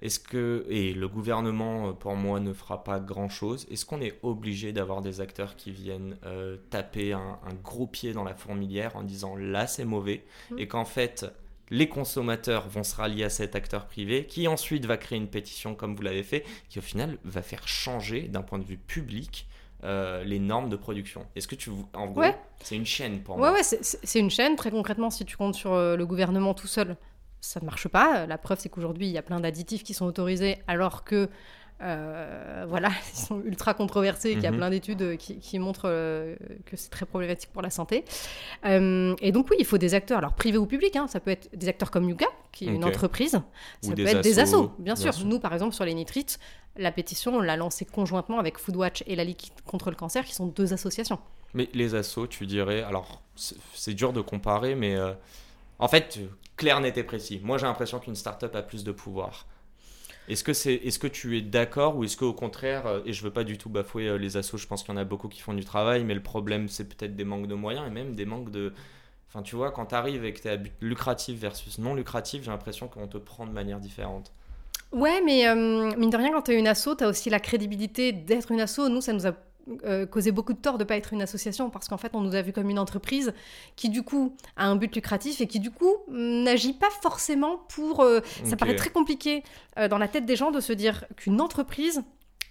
Est-ce 0.01 0.19
que, 0.19 0.67
et 0.69 0.95
le 0.95 1.07
gouvernement, 1.07 1.91
euh, 1.91 1.93
pour 1.93 2.17
moi, 2.17 2.41
ne 2.41 2.53
fera 2.53 2.83
pas 2.83 2.99
grand-chose, 2.99 3.69
est-ce 3.71 3.87
qu'on 3.87 4.01
est 4.01 4.19
obligé 4.25 4.73
d'avoir 4.73 5.01
des 5.01 5.21
acteurs 5.21 5.55
qui 5.55 5.71
viennent 5.71 6.17
euh, 6.27 6.57
taper 6.71 7.13
un, 7.13 7.39
un 7.45 7.55
gros 7.63 7.87
pied 7.87 8.13
dans 8.13 8.25
la 8.25 8.35
fourmilière 8.35 8.97
en 8.97 9.05
disant 9.05 9.37
là 9.37 9.69
c'est 9.69 9.85
mauvais, 9.85 10.25
Mm. 10.51 10.59
et 10.59 10.69
qu'en 10.69 10.85
fait 10.85 11.27
les 11.71 11.89
consommateurs 11.89 12.69
vont 12.69 12.83
se 12.83 12.95
rallier 12.97 13.25
à 13.25 13.31
cet 13.31 13.57
acteur 13.57 13.87
privé, 13.87 14.27
qui 14.27 14.47
ensuite 14.47 14.85
va 14.85 14.97
créer 14.97 15.19
une 15.19 15.29
pétition 15.29 15.75
comme 15.75 15.95
vous 15.95 16.03
l'avez 16.03 16.23
fait, 16.23 16.45
qui 16.69 16.79
au 16.79 16.83
final 16.83 17.17
va 17.25 17.41
faire 17.41 17.67
changer 17.67 18.23
d'un 18.23 18.43
point 18.43 18.59
de 18.59 18.65
vue 18.65 18.77
public 18.77 19.47
euh, 19.85 20.23
les 20.25 20.39
normes 20.39 20.69
de 20.69 20.77
production. 20.77 21.27
Est-ce 21.37 21.49
que 21.49 21.55
tu... 21.57 21.71
En 21.95 22.07
gros, 22.07 22.21
Ouais. 22.21 22.37
c'est 22.63 22.77
une 22.77 22.87
chaîne 22.87 23.21
pour 23.23 23.35
Ouais, 23.37 23.41
moi. 23.51 23.53
ouais, 23.53 23.63
c'est 23.63 24.19
une 24.19 24.31
chaîne. 24.31 24.57
Très 24.57 24.71
concrètement, 24.71 25.11
si 25.11 25.25
tu 25.25 25.37
comptes 25.37 25.55
sur 25.55 25.73
euh, 25.73 25.97
le 25.97 26.07
gouvernement 26.07 26.55
tout 26.55 26.67
seul, 26.69 26.97
ça 27.41 27.59
ne 27.61 27.67
marche 27.67 27.89
pas. 27.89 28.27
La 28.27 28.39
preuve, 28.39 28.59
c'est 28.61 28.69
qu'aujourd'hui, 28.69 29.07
il 29.09 29.13
y 29.13 29.19
a 29.19 29.23
plein 29.23 29.41
d'additifs 29.41 29.83
qui 29.83 29.95
sont 29.95 30.07
autorisés, 30.07 30.59
alors 30.69 31.03
que, 31.05 31.29
euh, 31.83 32.65
voilà, 32.69 32.91
ils 33.15 33.19
sont 33.19 33.41
ultra 33.45 33.75
controversés, 33.75 34.33
qu'il 34.35 34.43
y 34.43 34.47
a 34.47 34.51
Mhm. 34.51 34.57
plein 34.59 34.71
d'études 34.71 35.17
qui, 35.17 35.39
qui 35.39 35.59
montrent 35.59 35.89
euh, 35.89 36.37
que 36.67 36.77
c'est 36.77 36.91
très 36.91 37.07
problématique 37.07 37.51
pour 37.53 37.63
la 37.63 37.71
santé. 37.71 38.05
Euh, 38.67 39.15
et 39.21 39.33
donc, 39.33 39.49
oui, 39.51 39.57
il 39.59 39.65
faut 39.67 39.79
des 39.79 39.95
acteurs, 39.95 40.19
alors 40.19 40.35
privés 40.35 40.59
ou 40.59 40.67
publics, 40.67 40.97
hein, 40.97 41.07
ça 41.09 41.21
peut 41.21 41.31
être 41.31 41.49
des 41.57 41.69
acteurs 41.69 41.91
comme 41.91 42.09
Yuka, 42.09 42.27
qui 42.53 42.69
est 42.69 42.75
une 42.75 42.85
entreprise, 42.85 43.35
Ou 43.83 43.89
ça 43.89 43.95
des 43.95 44.05
peut 44.05 44.09
être 44.11 44.21
des 44.23 44.39
assos, 44.39 44.69
bien, 44.79 44.95
bien 44.95 44.97
sûr. 44.97 45.13
sûr. 45.15 45.27
Nous, 45.27 45.41
par 45.41 45.53
exemple, 45.53 45.75
sur 45.75 45.85
les 45.85 45.95
nitrites, 45.95 46.39
la 46.77 46.93
pétition, 46.93 47.35
on 47.37 47.41
l'a 47.41 47.57
lancée 47.57 47.85
conjointement 47.85 48.39
avec 48.39 48.59
Foodwatch 48.59 49.03
et 49.07 49.17
la 49.17 49.25
Ligue 49.25 49.41
contre 49.67 49.91
le 49.91 49.97
cancer, 49.97 50.25
qui 50.25 50.35
sont 50.35 50.47
deux 50.47 50.73
associations. 50.73 51.19
Mais 51.55 51.69
les 51.75 51.95
assos, 51.95 52.27
tu 52.29 52.47
dirais, 52.47 52.83
alors 52.83 53.21
c'est 53.75 53.93
dur 53.95 54.13
de 54.13 54.21
comparer, 54.21 54.75
mais 54.75 54.97
en 55.79 55.89
fait, 55.89 56.19
clair, 56.57 56.81
net 56.81 56.97
et 56.97 57.03
précis. 57.03 57.41
Moi, 57.43 57.59
j'ai 57.59 57.67
l'impression 57.67 57.99
qu'une 57.99 58.15
startup 58.15 58.55
a 58.55 58.63
plus 58.63 58.85
de 58.85 58.93
pouvoir. 58.93 59.47
Est-ce 60.29 60.45
que, 60.45 60.53
est-ce 60.53 60.99
que 60.99 61.07
tu 61.09 61.37
es 61.37 61.43
d'accord 61.43 61.97
ou 61.97 62.05
est-ce 62.05 62.17
qu'au 62.17 62.33
contraire, 62.33 62.87
euh, 62.87 63.01
et 63.05 63.13
je 63.13 63.23
veux 63.25 63.33
pas 63.33 63.45
du 63.45 63.59
tout 63.59 63.69
bafouer 63.69 64.07
euh, 64.07 64.19
les 64.19 64.37
assos, 64.37 64.57
je 64.57 64.67
pense 64.67 64.83
qu'il 64.85 64.95
y 64.95 64.97
en 64.97 65.01
a 65.01 65.05
beaucoup 65.05 65.29
qui 65.29 65.41
font 65.41 65.55
du 65.55 65.65
travail, 65.65 66.05
mais 66.05 66.15
le 66.15 66.23
problème, 66.23 66.69
c'est 66.69 66.89
peut-être 66.89 67.17
des 67.17 67.25
manques 67.25 67.49
de 67.49 67.55
moyens 67.55 67.87
et 67.87 67.91
même 67.91 68.15
des 68.15 68.25
manques 68.25 68.51
de. 68.51 68.73
Enfin, 69.29 69.43
tu 69.43 69.57
vois, 69.57 69.73
quand 69.73 69.87
tu 69.87 69.95
arrives 69.95 70.25
et 70.25 70.33
que 70.33 70.41
tu 70.41 70.49
es 70.49 70.51
à 70.51 70.57
but 70.57 70.73
lucratif 70.81 71.39
versus 71.39 71.79
non 71.79 71.95
lucratif, 71.95 72.45
j'ai 72.45 72.51
l'impression 72.51 72.87
qu'on 72.87 73.09
te 73.09 73.19
prend 73.19 73.47
de 73.47 73.53
manière 73.53 73.81
différente. 73.81 74.33
Ouais, 74.93 75.23
mais 75.25 75.49
euh, 75.49 75.97
mine 75.97 76.11
de 76.11 76.17
rien, 76.17 76.31
quand 76.33 76.43
tu 76.43 76.53
es 76.53 76.59
une 76.59 76.69
asso, 76.69 76.95
tu 76.97 77.05
as 77.05 77.09
aussi 77.09 77.31
la 77.31 77.41
crédibilité 77.41 78.13
d'être 78.13 78.53
une 78.53 78.61
asso. 78.61 78.89
Nous, 78.91 79.01
ça 79.01 79.13
nous 79.15 79.27
a 79.27 79.33
euh, 79.85 80.07
causé 80.07 80.33
beaucoup 80.33 80.53
de 80.53 80.59
tort 80.59 80.79
de 80.79 80.85
pas 80.85 80.97
être 80.97 81.13
une 81.13 81.23
association 81.23 81.71
parce 81.71 81.89
qu'en 81.89 81.97
fait, 81.97 82.11
on 82.15 82.21
nous 82.21 82.35
a 82.35 82.43
vu 82.43 82.53
comme 82.53 82.69
une 82.71 82.79
entreprise 82.79 83.33
qui, 83.77 83.89
du 83.89 84.03
coup, 84.03 84.35
a 84.57 84.67
un 84.67 84.77
but 84.77 84.95
lucratif 84.95 85.41
et 85.41 85.47
qui, 85.47 85.61
du 85.61 85.71
coup, 85.71 85.95
n'agit 86.09 86.73
pas 86.73 86.91
forcément 87.03 87.59
pour. 87.69 88.01
euh, 88.01 88.21
Ça 88.45 88.57
paraît 88.57 88.73
très 88.77 88.91
compliqué 88.91 89.43
euh, 89.79 89.89
dans 89.89 89.99
la 89.99 90.09
tête 90.09 90.27
des 90.27 90.37
gens 90.37 90.51
de 90.51 90.61
se 90.61 90.73
dire 90.73 91.05
qu'une 91.17 91.41
entreprise 91.41 92.03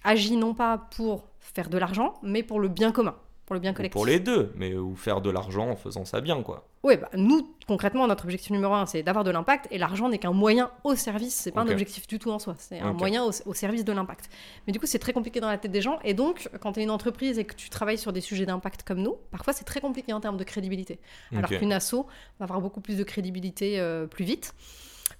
agit 0.04 0.36
non 0.36 0.54
pas 0.54 0.78
pour 0.96 1.28
faire 1.40 1.68
de 1.68 1.78
l'argent, 1.78 2.14
mais 2.22 2.42
pour 2.42 2.60
le 2.60 2.68
bien 2.68 2.92
commun, 2.92 3.14
pour 3.52 3.54
le 3.54 3.60
bien 3.60 3.72
Ou 3.72 3.74
collectif. 3.74 3.92
pour 3.92 4.06
les 4.06 4.18
deux, 4.18 4.50
mais 4.56 4.74
ou 4.74 4.96
faire 4.96 5.20
de 5.20 5.30
l'argent 5.30 5.68
en 5.68 5.76
faisant 5.76 6.06
ça 6.06 6.22
bien, 6.22 6.42
quoi. 6.42 6.66
Oui, 6.82 6.96
bah, 6.96 7.10
nous, 7.14 7.54
concrètement, 7.68 8.06
notre 8.06 8.24
objectif 8.24 8.50
numéro 8.50 8.72
un, 8.72 8.86
c'est 8.86 9.02
d'avoir 9.02 9.24
de 9.24 9.30
l'impact, 9.30 9.68
et 9.70 9.78
l'argent 9.78 10.08
n'est 10.08 10.18
qu'un 10.18 10.32
moyen 10.32 10.70
au 10.84 10.94
service, 10.96 11.34
c'est 11.34 11.52
pas 11.52 11.60
un 11.60 11.68
objectif 11.68 12.06
du 12.06 12.18
tout 12.18 12.30
en 12.30 12.38
soi, 12.38 12.54
c'est 12.58 12.80
un 12.80 12.92
moyen 12.94 13.24
au, 13.24 13.30
au 13.46 13.54
service 13.54 13.84
de 13.84 13.92
l'impact. 13.92 14.30
Mais 14.66 14.72
du 14.72 14.80
coup, 14.80 14.86
c'est 14.86 14.98
très 14.98 15.12
compliqué 15.12 15.38
dans 15.38 15.48
la 15.48 15.58
tête 15.58 15.70
des 15.70 15.82
gens, 15.82 15.98
et 16.02 16.14
donc, 16.14 16.48
quand 16.60 16.72
tu 16.72 16.80
es 16.80 16.82
une 16.82 16.90
entreprise 16.90 17.38
et 17.38 17.44
que 17.44 17.54
tu 17.54 17.68
travailles 17.68 17.98
sur 17.98 18.12
des 18.12 18.22
sujets 18.22 18.46
d'impact 18.46 18.84
comme 18.84 19.02
nous, 19.02 19.16
parfois 19.30 19.52
c'est 19.52 19.64
très 19.64 19.80
compliqué 19.80 20.12
en 20.14 20.20
termes 20.20 20.38
de 20.38 20.44
crédibilité. 20.44 20.98
Alors 21.36 21.50
qu'une 21.50 21.72
asso 21.72 22.06
va 22.38 22.44
avoir 22.44 22.60
beaucoup 22.60 22.80
plus 22.80 22.96
de 22.96 23.04
crédibilité 23.04 23.78
euh, 23.78 24.06
plus 24.06 24.24
vite. 24.24 24.54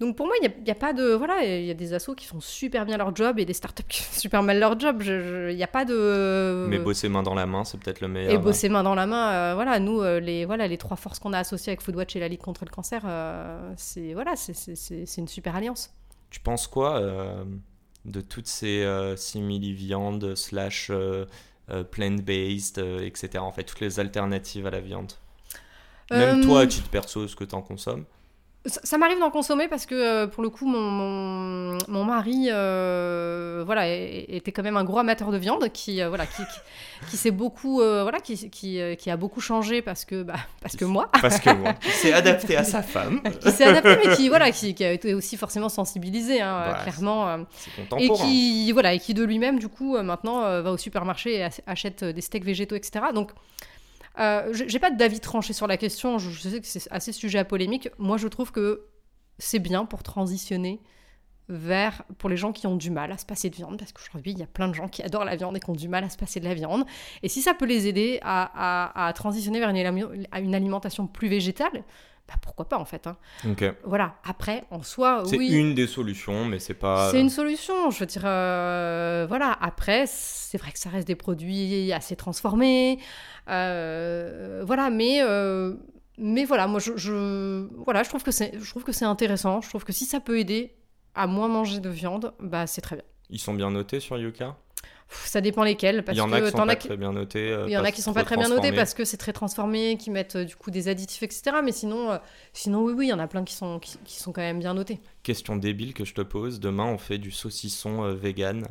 Donc 0.01 0.17
pour 0.17 0.27
moi, 0.27 0.35
il 0.41 0.49
n'y 0.49 0.71
a, 0.71 0.73
a, 0.73 0.77
pas 0.77 0.93
de. 0.93 1.13
Voilà, 1.13 1.45
il 1.45 1.65
y 1.65 1.71
a 1.71 1.75
des 1.75 1.95
assos 1.95 2.15
qui 2.15 2.27
font 2.27 2.41
super 2.41 2.87
bien 2.87 2.97
leur 2.97 3.15
job 3.15 3.39
et 3.39 3.45
des 3.45 3.53
startups 3.53 3.85
qui 3.89 4.03
font 4.03 4.19
super 4.19 4.43
mal 4.43 4.59
leur 4.59 4.79
job. 4.79 5.03
Il 5.03 5.55
n'y 5.55 5.63
a 5.63 5.69
pas 5.69 5.85
de. 5.85 6.67
Mais 6.69 6.79
bosser 6.79 7.09
main 7.09 7.23
dans 7.23 7.35
la 7.35 7.47
main, 7.47 7.65
c'est 7.65 7.79
peut-être 7.79 8.01
le 8.01 8.09
meilleur. 8.09 8.33
Et 8.33 8.39
bosser 8.39 8.69
main 8.69 8.83
dans 8.83 8.95
la 8.95 9.07
main, 9.07 9.33
euh, 9.33 9.55
voilà, 9.55 9.79
nous, 9.79 10.01
euh, 10.01 10.21
les, 10.21 10.45
voilà, 10.45 10.67
les 10.67 10.79
trois 10.79 10.97
forces 10.97 11.19
qu'on 11.19 11.33
a 11.33 11.39
associées 11.39 11.71
avec 11.71 11.83
Foodwatch 11.83 12.17
et 12.17 12.21
la 12.21 12.29
Ligue 12.29 12.41
contre 12.41 12.65
le 12.65 12.71
cancer, 12.71 13.03
euh, 13.05 13.73
c'est 13.77 14.15
voilà, 14.15 14.35
c'est 14.37 15.17
une 15.19 15.29
super 15.29 15.57
alliance. 15.57 15.95
Tu 16.31 16.41
penses 16.41 16.67
quoi 16.67 17.01
de 18.05 18.21
toutes 18.21 18.49
ces 18.49 18.87
simili-viandes, 19.17 20.35
slash 20.35 20.91
plant-based, 21.91 22.79
etc. 22.79 23.39
En 23.39 23.53
fait, 23.53 23.65
toutes 23.65 23.81
les 23.81 24.01
alternatives 24.01 24.67
à 24.67 24.71
la 24.71 24.81
viande? 24.81 25.13
Même 26.11 26.45
toi, 26.45 26.63
à 26.63 26.67
titre 26.67 26.89
perso, 26.89 27.29
ce 27.29 27.37
que 27.37 27.45
tu 27.45 27.55
en 27.55 27.63
consommes? 27.63 28.05
Ça, 28.65 28.97
m'arrive 28.97 29.19
d'en 29.19 29.31
consommer 29.31 29.67
parce 29.67 29.87
que 29.87 29.95
euh, 29.95 30.27
pour 30.29 30.43
le 30.43 30.49
coup 30.49 30.67
mon, 30.67 31.79
mon, 31.89 32.05
mari 32.05 32.47
euh, 32.49 33.63
voilà 33.67 33.89
était 33.89 34.53
quand 34.53 34.63
même 34.63 34.77
un 34.77 34.85
gros 34.85 34.99
amateur 34.99 35.33
de 35.33 35.37
viande 35.37 35.69
qui 35.73 36.01
euh, 36.01 36.09
voilà 36.09 36.27
qui, 36.27 36.43
qui, 37.11 37.17
s'est 37.17 37.33
beaucoup 37.33 37.77
voilà 37.79 38.21
qui, 38.21 38.51
qui, 38.51 38.81
qui, 38.97 39.11
a 39.11 39.17
beaucoup 39.17 39.41
changé 39.41 39.83
parce 39.83 40.05
que 40.05 40.23
bah, 40.23 40.37
parce 40.61 40.77
que 40.77 40.85
moi. 40.85 41.11
Parce 41.21 41.41
que 41.41 41.51
moi. 41.51 41.73
Qui 41.75 41.91
s'est 41.91 42.13
adapté 42.13 42.57
à 42.57 42.63
sa 42.63 42.83
femme. 42.83 43.21
Qui 43.41 43.51
s'est 43.51 43.65
adapté 43.65 44.09
mais 44.09 44.17
qui 44.17 44.29
voilà 44.29 44.53
qui, 44.53 44.85
a 44.85 44.93
été 44.93 45.15
aussi 45.15 45.37
forcément 45.37 45.69
sensibilisé 45.69 46.41
hein, 46.41 46.65
bah, 46.67 46.79
clairement 46.83 47.39
et 47.99 48.11
qui 48.11 48.71
voilà 48.71 48.95
et 48.95 49.01
qui 49.01 49.13
de 49.13 49.25
lui-même 49.25 49.59
du 49.59 49.69
coup 49.69 49.99
maintenant 50.01 50.63
va 50.63 50.71
au 50.71 50.77
supermarché 50.77 51.39
et 51.39 51.49
achète 51.67 52.05
des 52.05 52.21
steaks 52.21 52.45
végétaux 52.45 52.77
etc 52.77 53.07
donc 53.13 53.33
euh, 54.19 54.53
j'ai 54.53 54.79
pas 54.79 54.91
d'avis 54.91 55.21
tranché 55.21 55.53
sur 55.53 55.67
la 55.67 55.77
question, 55.77 56.19
je, 56.19 56.31
sais 56.31 56.61
que 56.61 56.67
c'est 56.67 56.91
assez 56.91 57.13
sujet 57.13 57.39
à 57.39 57.45
polémique. 57.45 57.89
Moi, 57.99 58.17
je 58.17 58.29
trouve 58.29 58.53
que 58.53 58.87
c'est 59.39 59.59
bien 59.59 59.85
pour 59.85 60.03
transitionner 60.03 60.81
vers 61.49 62.05
pour 62.19 62.31
les 62.31 62.37
gens 62.37 62.53
qui 62.53 62.67
ont 62.67 62.77
du 62.77 62.91
mal 62.91 63.11
à 63.13 63.19
se 63.19 63.27
passer 63.27 63.51
de 63.51 63.57
viande, 63.57 63.79
parce 63.79 63.93
qu'aujourd'hui, 63.93 64.33
il 64.33 64.39
y 64.39 64.43
a 64.43 64.47
plein 64.47 64.69
de 64.69 64.75
gens 64.75 64.89
qui 64.89 65.03
adorent 65.03 65.25
la 65.25 65.37
viande 65.37 65.57
et 65.57 65.61
qui 65.61 65.71
ont 65.71 65.75
du 65.75 65.89
mal 65.89 66.05
à 66.05 66.09
se 66.09 66.17
passer 66.17 66.41
de 66.41 66.45
la 66.45 66.55
viande. 66.55 66.85
Et 67.23 67.29
si 67.29 67.43
ça 67.43 67.55
peut 67.55 67.67
les 67.67 67.89
aider 67.89 68.21
à, 68.23 69.13
transitionner 69.15 69.59
vers 69.59 69.71
une, 69.71 70.55
alimentation 70.55 71.07
plus 71.07 71.29
végétale, 71.29 71.85
bah 72.33 72.39
pourquoi 72.43 72.69
pas 72.69 72.79
en 72.79 72.85
fait. 72.85 73.07
Hein. 73.07 73.17
Voilà, 73.85 74.17
après, 74.25 74.65
en 74.71 74.83
soi, 74.83 75.23
c'est 75.27 75.37
une 75.37 75.75
des 75.75 75.87
solutions, 75.87 76.45
mais 76.45 76.59
c'est 76.59 76.75
pas. 76.75 77.11
C'est 77.11 77.21
une 77.21 77.31
solution, 77.31 77.91
je 77.91 77.99
veux 78.01 78.07
dire. 78.07 78.23
Euh, 78.25 79.27
voilà, 79.29 79.57
après, 79.61 80.05
c'est 80.07 80.59
vrai 80.59 80.73
que 80.73 80.79
ça 80.79 80.91
reste 80.91 81.07
des 81.07 81.15
produits 81.15 81.93
assez 81.93 82.17
transformés. 82.17 82.99
Euh, 83.49 84.63
voilà, 84.67 84.91
mais. 84.91 85.23
Euh, 85.23 85.75
mais 86.19 86.45
voilà, 86.45 86.67
moi 86.67 86.79
je, 86.79 87.67
voilà, 87.85 88.03
je 88.03 88.09
trouve 88.11 88.23
que 88.23 88.31
c'est 88.31 88.53
je 88.61 88.71
trouve 88.71 88.85
que 88.85 88.93
c'est 88.93 89.07
intéressant. 89.07 89.63
Je 89.63 89.69
trouve 89.71 89.83
que 89.83 89.93
si 89.93 90.05
ça 90.05 90.21
peut 90.21 90.39
aider 90.39 90.75
à 91.15 91.27
moins 91.27 91.49
manger 91.49 91.81
de 91.81 91.89
viande, 91.89 92.35
bah 92.39 92.67
c'est 92.67 92.83
très 92.83 92.97
bien. 92.97 93.05
Ils 93.31 93.41
sont 93.41 93.55
bien 93.55 93.71
notés 93.71 93.99
sur 93.99 94.19
Yuka? 94.19 94.57
Ça 95.25 95.41
dépend 95.41 95.65
lesquels. 95.65 96.05
Parce 96.05 96.17
il 96.17 96.19
y 96.19 96.23
en 96.23 96.33
a 96.33 96.41
qui 96.41 96.51
sont 96.51 96.67
pas 96.67 96.77
très 96.77 96.97
bien 96.97 97.13
notés. 97.13 97.51
Euh, 97.51 97.65
il 97.67 97.73
y 97.73 97.77
en 97.77 97.85
a 97.85 97.93
qui 97.93 98.03
sont 98.03 98.13
pas 98.13 98.25
très 98.25 98.37
bien 98.37 98.49
notés 98.49 98.73
parce 98.73 98.95
que 98.95 99.05
c'est 99.05 99.17
très 99.17 99.33
transformé, 99.33 99.97
qui 99.97 100.11
mettent 100.11 100.37
euh, 100.37 100.45
du 100.45 100.57
coup 100.57 100.71
des 100.71 100.89
additifs, 100.89 101.23
etc. 101.23 101.57
Mais 101.65 101.73
sinon, 101.73 102.13
euh, 102.13 102.19
sinon 102.53 102.83
oui, 102.83 102.93
oui, 102.97 103.07
il 103.07 103.11
y 103.11 103.13
en 103.13 103.19
a 103.19 103.27
plein 103.27 103.45
qui 103.45 103.55
sont, 103.55 103.79
qui, 103.79 103.99
sont 104.21 104.33
quand 104.33 104.41
même 104.43 104.59
bien 104.59 104.75
notés. 104.75 105.01
Question 105.23 105.57
débile 105.57 105.95
que 105.95 106.05
je 106.05 106.15
te 106.15 106.23
pose. 106.23 106.61
Demain, 106.61 106.87
on 106.87 106.99
fait 106.99 107.19
du 107.19 107.31
saucisson 107.31 108.13
vegan. 108.15 108.67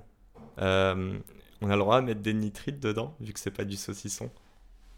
on 0.58 0.62
a 0.64 0.96
le 1.62 1.78
droit 1.78 1.98
à 1.98 2.02
mettre 2.02 2.22
des 2.22 2.34
nitrites 2.34 2.80
dedans, 2.80 3.16
vu 3.20 3.34
que 3.34 3.40
c'est 3.40 3.52
pas 3.52 3.66
du 3.66 3.78
saucisson? 3.78 4.30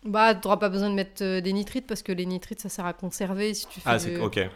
Bah, 0.05 0.35
tu 0.35 0.41
n'auras 0.45 0.57
pas 0.57 0.69
besoin 0.69 0.89
de 0.89 0.95
mettre 0.95 1.39
des 1.39 1.53
nitrites 1.53 1.87
parce 1.87 2.03
que 2.03 2.11
les 2.11 2.25
nitrites, 2.25 2.59
ça 2.59 2.69
sert 2.69 2.85
à 2.85 2.93
conserver 2.93 3.53
si 3.53 3.67
tu 3.67 3.79
fais. 3.79 3.89
Ah, 3.89 3.99
c'est 3.99 4.17
ok. 4.17 4.49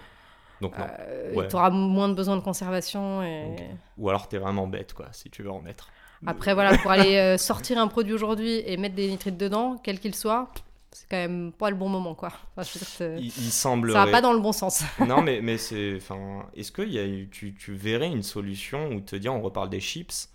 Donc 0.61 0.73
non. 0.77 1.47
Tu 1.47 1.55
auras 1.55 1.69
moins 1.69 2.09
de 2.09 2.13
besoin 2.13 2.35
de 2.35 2.41
conservation. 2.41 3.23
Et... 3.23 3.55
Ou 3.97 4.09
alors 4.09 4.27
tu 4.27 4.35
es 4.35 4.39
vraiment 4.39 4.67
bête, 4.67 4.93
quoi, 4.93 5.07
si 5.11 5.29
tu 5.29 5.43
veux 5.43 5.51
en 5.51 5.61
mettre. 5.61 5.89
Après, 6.25 6.53
voilà, 6.53 6.77
pour 6.77 6.91
aller 6.91 7.17
euh, 7.17 7.37
sortir 7.37 7.77
un 7.77 7.87
produit 7.87 8.13
aujourd'hui 8.13 8.61
et 8.65 8.77
mettre 8.77 8.95
des 8.95 9.07
nitrites 9.07 9.37
dedans, 9.37 9.77
quel 9.83 9.99
qu'il 9.99 10.15
soit, 10.15 10.49
c'est 10.91 11.07
quand 11.09 11.17
même 11.17 11.51
pas 11.51 11.69
le 11.69 11.75
bon 11.75 11.89
moment, 11.89 12.15
quoi. 12.15 12.31
il, 12.57 13.31
semble. 13.31 13.91
Ça 13.91 14.05
va 14.05 14.11
pas 14.11 14.21
dans 14.21 14.33
le 14.33 14.39
bon 14.39 14.51
sens. 14.51 14.83
non, 15.07 15.21
mais, 15.21 15.41
mais 15.41 15.57
c'est. 15.57 15.97
Enfin, 15.97 16.45
est-ce 16.55 16.71
que 16.71 16.81
y 16.81 16.99
a, 16.99 17.25
tu, 17.29 17.53
tu 17.53 17.73
verrais 17.73 18.07
une 18.07 18.23
solution 18.23 18.89
où 18.91 19.01
te 19.01 19.15
dire, 19.15 19.33
on 19.33 19.41
reparle 19.41 19.69
des 19.69 19.79
chips 19.79 20.29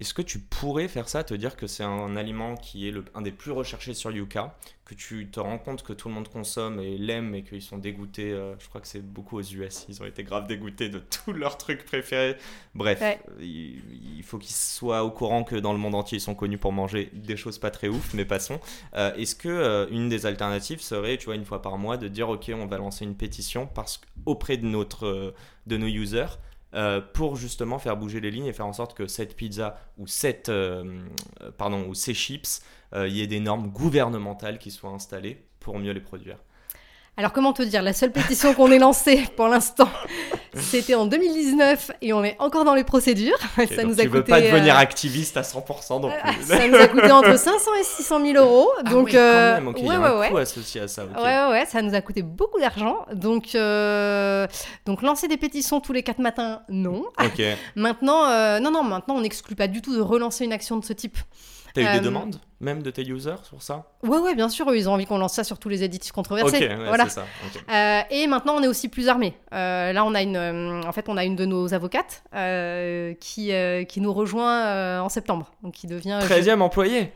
est-ce 0.00 0.14
que 0.14 0.22
tu 0.22 0.38
pourrais 0.38 0.86
faire 0.86 1.08
ça, 1.08 1.24
te 1.24 1.34
dire 1.34 1.56
que 1.56 1.66
c'est 1.66 1.82
un, 1.82 2.14
aliment 2.16 2.54
qui 2.54 2.86
est 2.86 2.92
le, 2.92 3.04
un 3.14 3.22
des 3.22 3.32
plus 3.32 3.50
recherchés 3.50 3.94
sur 3.94 4.12
Yuka, 4.12 4.56
que 4.84 4.94
tu 4.94 5.28
te 5.28 5.40
rends 5.40 5.58
compte 5.58 5.82
que 5.82 5.92
tout 5.92 6.08
le 6.08 6.14
monde 6.14 6.28
consomme 6.28 6.78
et 6.78 6.96
l'aime 6.96 7.34
et 7.34 7.42
qu'ils 7.42 7.62
sont 7.62 7.78
dégoûtés 7.78 8.30
euh, 8.32 8.54
Je 8.60 8.68
crois 8.68 8.80
que 8.80 8.86
c'est 8.86 9.02
beaucoup 9.02 9.38
aux 9.38 9.42
US, 9.42 9.86
ils 9.88 10.00
ont 10.00 10.06
été 10.06 10.22
grave 10.22 10.46
dégoûtés 10.46 10.88
de 10.88 11.00
tous 11.00 11.32
leurs 11.32 11.58
trucs 11.58 11.84
préférés. 11.84 12.36
Bref, 12.76 13.02
il, 13.40 14.22
faut 14.22 14.38
qu'ils 14.38 14.54
soient 14.54 15.02
au 15.02 15.10
courant 15.10 15.42
que 15.42 15.56
dans 15.56 15.72
le 15.72 15.78
monde 15.78 15.96
entier 15.96 16.18
ils 16.18 16.22
sont 16.22 16.36
connus 16.36 16.58
pour 16.58 16.72
manger 16.72 17.10
des 17.12 17.36
choses 17.36 17.58
pas 17.58 17.72
très 17.72 17.88
ouf, 17.88 18.14
mais 18.14 18.24
passons. 18.24 18.60
Euh, 18.94 19.12
est-ce 19.16 19.34
que 19.34 19.48
euh, 19.48 19.88
une 19.90 20.08
des 20.08 20.26
alternatives 20.26 20.80
serait, 20.80 21.16
tu 21.16 21.24
vois, 21.24 21.34
une 21.34 21.44
fois 21.44 21.60
par 21.60 21.76
mois, 21.76 21.96
de 21.96 22.06
dire 22.06 22.28
ok, 22.28 22.52
on 22.54 22.66
va 22.66 22.78
lancer 22.78 23.04
une 23.04 23.16
pétition 23.16 23.66
parce 23.66 24.00
auprès 24.26 24.58
de 24.58 24.66
notre 24.66 25.34
de 25.66 25.76
nos 25.76 25.86
users 25.86 26.38
euh, 26.74 27.00
pour 27.00 27.36
justement 27.36 27.78
faire 27.78 27.96
bouger 27.96 28.20
les 28.20 28.30
lignes 28.30 28.44
et 28.46 28.52
faire 28.52 28.66
en 28.66 28.74
sorte 28.74 28.94
que 28.94 29.06
cette 29.06 29.36
pizza 29.36 29.78
ou, 29.96 30.06
cette, 30.06 30.50
euh, 30.50 31.02
pardon, 31.56 31.88
ou 31.88 31.94
ces 31.94 32.12
chips, 32.12 32.62
euh, 32.92 33.08
il 33.08 33.16
y 33.16 33.22
ait 33.22 33.26
des 33.26 33.40
normes 33.40 33.70
gouvernementales 33.70 34.58
qui 34.58 34.70
soient 34.70 34.90
installées 34.90 35.44
pour 35.60 35.78
mieux 35.78 35.92
les 35.92 36.00
produire. 36.00 36.38
Alors 37.18 37.32
comment 37.32 37.52
te 37.52 37.62
dire, 37.62 37.82
la 37.82 37.92
seule 37.92 38.12
pétition 38.12 38.54
qu'on 38.54 38.70
ait 38.70 38.78
lancée 38.78 39.24
pour 39.36 39.48
l'instant, 39.48 39.88
c'était 40.54 40.94
en 40.94 41.04
2019 41.04 41.90
et 42.00 42.12
on 42.12 42.22
est 42.22 42.36
encore 42.38 42.64
dans 42.64 42.76
les 42.76 42.84
procédures. 42.84 43.36
ça 43.56 43.82
nous 43.82 43.98
a 43.98 44.02
tu 44.04 44.08
coûté, 44.08 44.18
veux 44.18 44.22
pas 44.22 44.40
devenir 44.40 44.76
euh, 44.76 44.78
activiste 44.78 45.36
à 45.36 45.42
100% 45.42 46.00
donc 46.00 46.12
ça 46.44 46.68
nous 46.68 46.76
a 46.76 46.86
coûté 46.86 47.10
entre 47.10 47.36
500 47.36 47.70
et 47.80 47.82
600 47.82 48.24
000 48.24 48.38
euros. 48.38 48.70
Ah 48.78 48.82
donc, 48.84 49.06
oui, 49.06 49.12
quand 49.14 49.18
même, 49.18 49.74
il 49.76 49.84
y 49.84 49.90
a 49.90 50.00
un 50.00 50.28
coût 50.28 50.36
associé 50.36 50.82
à 50.82 50.86
ça. 50.86 51.06
Ouais, 51.06 51.20
ouais, 51.20 51.50
ouais, 51.50 51.66
ça 51.66 51.82
nous 51.82 51.92
a 51.92 52.00
coûté 52.00 52.22
beaucoup 52.22 52.60
d'argent. 52.60 52.98
Donc, 53.12 53.56
euh, 53.56 54.46
donc 54.86 55.02
lancer 55.02 55.26
des 55.26 55.38
pétitions 55.38 55.80
tous 55.80 55.92
les 55.92 56.04
4 56.04 56.20
matins, 56.20 56.62
non. 56.68 57.02
maintenant, 57.74 58.26
euh, 58.30 58.60
non, 58.60 58.70
non, 58.70 58.84
maintenant 58.84 59.16
on 59.16 59.22
n'exclut 59.22 59.56
pas 59.56 59.66
du 59.66 59.82
tout 59.82 59.92
de 59.92 60.00
relancer 60.00 60.44
une 60.44 60.52
action 60.52 60.76
de 60.76 60.84
ce 60.84 60.92
type. 60.92 61.18
T'as 61.82 61.96
eu 61.96 62.00
des 62.00 62.04
demandes 62.04 62.40
même 62.60 62.82
de 62.82 62.90
tes 62.90 63.02
users 63.02 63.44
sur 63.44 63.62
ça? 63.62 63.84
Ouais, 64.02 64.18
ouais, 64.18 64.34
bien 64.34 64.48
sûr, 64.48 64.72
ils 64.74 64.88
ont 64.88 64.92
envie 64.92 65.06
qu'on 65.06 65.18
lance 65.18 65.34
ça 65.34 65.44
sur 65.44 65.58
tous 65.58 65.68
les 65.68 65.84
éditifs 65.84 66.12
controversés. 66.12 66.68
voilà. 66.86 67.08
Ça. 67.08 67.24
Euh, 67.70 68.00
et 68.10 68.26
maintenant, 68.26 68.56
on 68.56 68.62
est 68.62 68.68
aussi 68.68 68.88
plus 68.88 69.08
armés. 69.08 69.34
Euh, 69.52 69.92
là, 69.92 70.04
on 70.04 70.14
a 70.14 70.22
une, 70.22 70.36
euh, 70.36 70.82
en 70.82 70.92
fait, 70.92 71.08
on 71.08 71.16
a 71.16 71.24
une 71.24 71.36
de 71.36 71.44
nos 71.44 71.74
avocates 71.74 72.22
qui, 73.20 73.52
qui 73.88 74.00
nous 74.00 74.12
rejoint 74.12 75.00
en 75.00 75.08
septembre, 75.08 75.52
donc 75.62 75.74
qui 75.74 75.86
devient 75.86 76.18
13e 76.22 76.60
employé? 76.60 77.12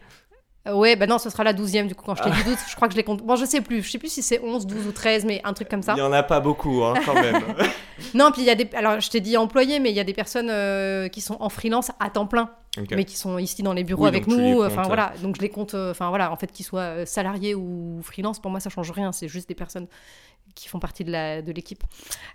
Ouais, 0.65 0.95
bah 0.95 1.09
non, 1.09 1.19
ce 1.19 1.29
sera 1.29 1.43
la 1.43 1.53
12e 1.53 1.89
du 1.89 1.97
coup 1.97 2.05
quand 2.07 2.15
je 2.15 2.23
t'ai 2.23 2.31
dit 2.31 2.45
12, 2.45 2.57
je 2.71 2.77
crois 2.77 2.87
que 2.87 2.95
je 2.95 2.97
les 2.97 3.03
compte. 3.03 3.21
Bon, 3.25 3.35
je 3.35 3.45
sais 3.45 3.61
plus, 3.61 3.83
je 3.83 3.91
sais 3.91 3.99
plus 3.99 4.13
si 4.13 4.23
c'est 4.23 4.41
11, 4.41 4.65
12 4.65 4.87
ou 4.87 4.93
13, 4.93 5.25
mais 5.25 5.41
un 5.43 5.55
truc 5.55 5.69
comme 5.69 5.83
ça. 5.83 5.95
Il 5.97 5.99
y 5.99 6.03
en 6.03 6.13
a 6.13 6.23
pas 6.23 6.39
beaucoup 6.39 6.85
hein, 6.85 6.95
quand 7.05 7.15
même. 7.15 7.43
non, 8.15 8.31
puis 8.31 8.43
il 8.43 8.45
y 8.47 8.51
a 8.51 8.55
des 8.55 8.69
alors 8.77 9.01
je 9.01 9.11
t'ai 9.11 9.19
dit 9.19 9.37
employés 9.37 9.81
mais 9.81 9.91
il 9.91 9.97
y 9.97 10.01
a 10.01 10.05
des 10.05 10.13
personnes 10.13 11.11
qui 11.11 11.21
sont 11.21 11.37
en 11.41 11.49
freelance 11.49 11.91
à 11.99 12.11
temps 12.11 12.29
plein 12.29 12.49
mais 12.91 13.05
qui 13.05 13.17
sont 13.17 13.39
ici 13.39 13.63
dans 13.63 13.73
les 13.73 13.85
bureaux 13.85 14.07
avec 14.07 14.27
nous. 14.27 14.63
Enfin 14.65 14.83
voilà, 14.83 15.13
donc 15.23 15.37
je 15.37 15.43
les 15.43 15.51
compte. 15.51 15.75
Euh, 15.75 15.91
enfin 15.91 16.09
voilà, 16.09 16.33
en 16.33 16.37
fait, 16.37 16.51
qu'ils 16.51 16.65
soient 16.65 16.81
euh, 16.81 17.07
salariés 17.07 17.55
ou 17.55 18.01
freelance, 18.03 18.39
pour 18.41 18.51
moi, 18.51 18.61
ça 18.61 18.71
change 18.71 18.91
rien. 18.91 19.13
C'est 19.13 19.29
juste 19.29 19.49
des 19.49 19.55
personnes 19.55 19.87
qui 20.55 20.69
font 20.69 20.79
partie 20.79 21.05
de 21.05 21.53
l'équipe. 21.53 21.83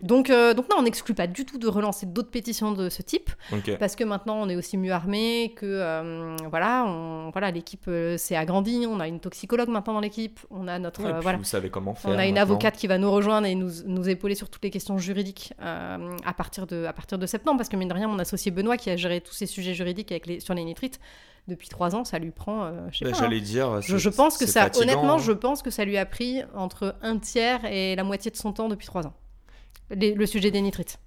De 0.02 0.08
donc, 0.08 0.30
euh, 0.30 0.54
donc 0.54 0.70
non, 0.70 0.78
on 0.80 0.84
n'exclut 0.84 1.14
pas 1.14 1.28
du 1.28 1.46
tout 1.46 1.58
de 1.58 1.68
relancer 1.68 2.06
d'autres 2.06 2.32
pétitions 2.32 2.72
de 2.72 2.90
ce 2.90 3.02
type, 3.02 3.32
parce 3.80 3.96
que 3.96 4.04
maintenant 4.04 4.38
on 4.42 4.50
est 4.50 4.56
aussi 4.56 4.78
mieux 4.78 4.92
armé, 4.92 5.54
que 5.56 5.66
euh, 5.66 6.36
voilà, 6.50 6.86
on, 6.86 7.30
voilà 7.32 7.52
l'équipe 7.52 7.86
euh, 7.88 8.18
s'est 8.18 8.36
agrandie, 8.36 8.86
on 8.88 9.00
a 9.00 9.08
une 9.08 9.20
toxicologue 9.20 9.70
maintenant 9.70 9.94
dans 9.94 10.00
l'équipe, 10.00 10.40
on 10.50 10.68
a 10.68 10.80
notre 10.80 11.02
voilà, 11.22 11.38
vous 11.38 11.44
savez 11.44 11.70
comment 11.70 11.94
faire. 11.94 12.12
On 12.12 12.18
a 12.18 12.26
une 12.26 12.38
avocate 12.38 12.78
qui 12.78 12.88
va 12.88 12.98
nous 12.98 13.12
rejoindre 13.12 13.48
et 13.48 13.56
nous, 13.56 13.72
nous 13.86 14.10
épauler 14.10 14.36
sur 14.36 14.50
toutes 14.50 14.64
les 14.64 14.72
questions 14.72 14.98
juridiques 14.98 15.54
à 15.60 16.34
partir 16.36 16.68
de 16.68 16.86
à 16.86 16.94
partir 16.94 17.18
de 17.18 17.26
septembre, 17.26 17.58
parce 17.58 17.70
que 17.70 17.76
mine 17.76 17.90
de 17.90 17.94
rien, 17.94 18.08
mon 18.08 18.20
associé 18.20 18.52
Benoît 18.52 18.78
qui 18.78 18.90
a 18.90 18.96
géré 18.96 19.22
tous 19.22 19.34
ces 19.34 19.46
sujets 19.46 19.74
juridiques 19.74 20.12
avec 20.12 20.28
les, 20.28 20.40
sur 20.40 20.54
les 20.54 20.64
nitrites, 20.64 21.00
depuis 21.48 21.70
trois 21.70 21.96
ans, 21.96 22.04
ça 22.04 22.20
lui 22.20 22.32
prend. 22.32 22.66
Euh, 22.66 22.88
je 22.92 23.00
sais 23.00 23.06
bah, 23.06 23.18
J'allais 23.18 23.38
hein. 23.38 23.42
dire. 23.42 23.82
Je, 23.82 24.10
pense 24.10 24.38
que 24.38 24.46
ça, 24.46 24.70
honnêtement, 24.76 25.16
hein. 25.16 25.18
je 25.18 25.32
pense 25.32 25.62
que 25.62 25.70
ça 25.70 25.86
lui 25.86 25.98
a 25.98 26.06
pris 26.06 26.42
entre 26.54 26.96
un 27.02 27.18
tiers 27.18 27.66
et 27.66 27.96
la 27.96 28.04
moitié 28.04 28.32
de 28.32 28.38
son 28.38 28.54
temps 28.54 28.70
depuis 28.70 28.88
trois 28.88 29.08
ans. 29.08 29.14
le 29.90 30.26
sujet 30.26 30.52
des 30.52 30.62
nitrites. 30.62 31.00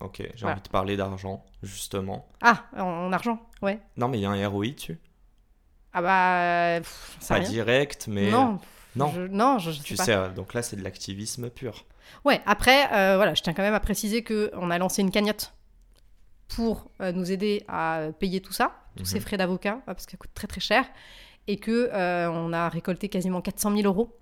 Ok, 0.00 0.22
j'ai 0.34 0.46
envie 0.46 0.60
de 0.60 0.68
parler 0.68 0.96
d'argent, 0.96 1.44
justement. 1.62 2.26
Ah, 2.40 2.64
en, 2.76 3.12
argent, 3.12 3.38
ouais. 3.62 3.78
Non, 3.96 4.08
mais 4.08 4.18
il 4.18 4.22
y 4.22 4.26
a 4.26 4.30
un 4.30 4.48
ROI 4.48 4.68
dessus. 4.68 4.98
Ah 5.92 6.02
bah. 6.80 6.86
pas 7.28 7.40
direct, 7.40 8.08
mais. 8.08 8.30
Non. 8.30 8.58
Non, 8.94 9.10
je, 9.14 9.22
non, 9.22 9.58
je, 9.58 9.70
tu 9.70 9.96
sais, 9.96 10.28
donc 10.36 10.52
là 10.52 10.62
c'est 10.62 10.76
de 10.76 10.84
l'activisme 10.84 11.48
pur. 11.48 11.86
Ouais, 12.24 12.40
après, 12.46 12.92
euh, 12.92 13.16
voilà, 13.16 13.34
je 13.34 13.42
tiens 13.42 13.54
quand 13.54 13.62
même 13.62 13.74
à 13.74 13.80
préciser 13.80 14.22
qu'on 14.22 14.70
a 14.70 14.78
lancé 14.78 15.02
une 15.02 15.10
cagnotte 15.10 15.54
pour 16.48 16.90
euh, 17.00 17.12
nous 17.12 17.32
aider 17.32 17.64
à 17.68 18.08
payer 18.18 18.40
tout 18.40 18.52
ça, 18.52 18.81
tous 18.96 19.04
ces 19.04 19.16
mhm. 19.16 19.22
frais 19.22 19.36
d'avocat, 19.36 19.80
parce 19.86 20.06
que 20.06 20.12
ça 20.12 20.16
coûte 20.16 20.30
très 20.34 20.46
très 20.46 20.60
cher, 20.60 20.84
et 21.48 21.56
que 21.56 21.90
euh, 21.92 22.30
on 22.30 22.52
a 22.52 22.68
récolté 22.68 23.08
quasiment 23.08 23.40
400 23.40 23.76
000 23.76 23.82
euros 23.86 24.16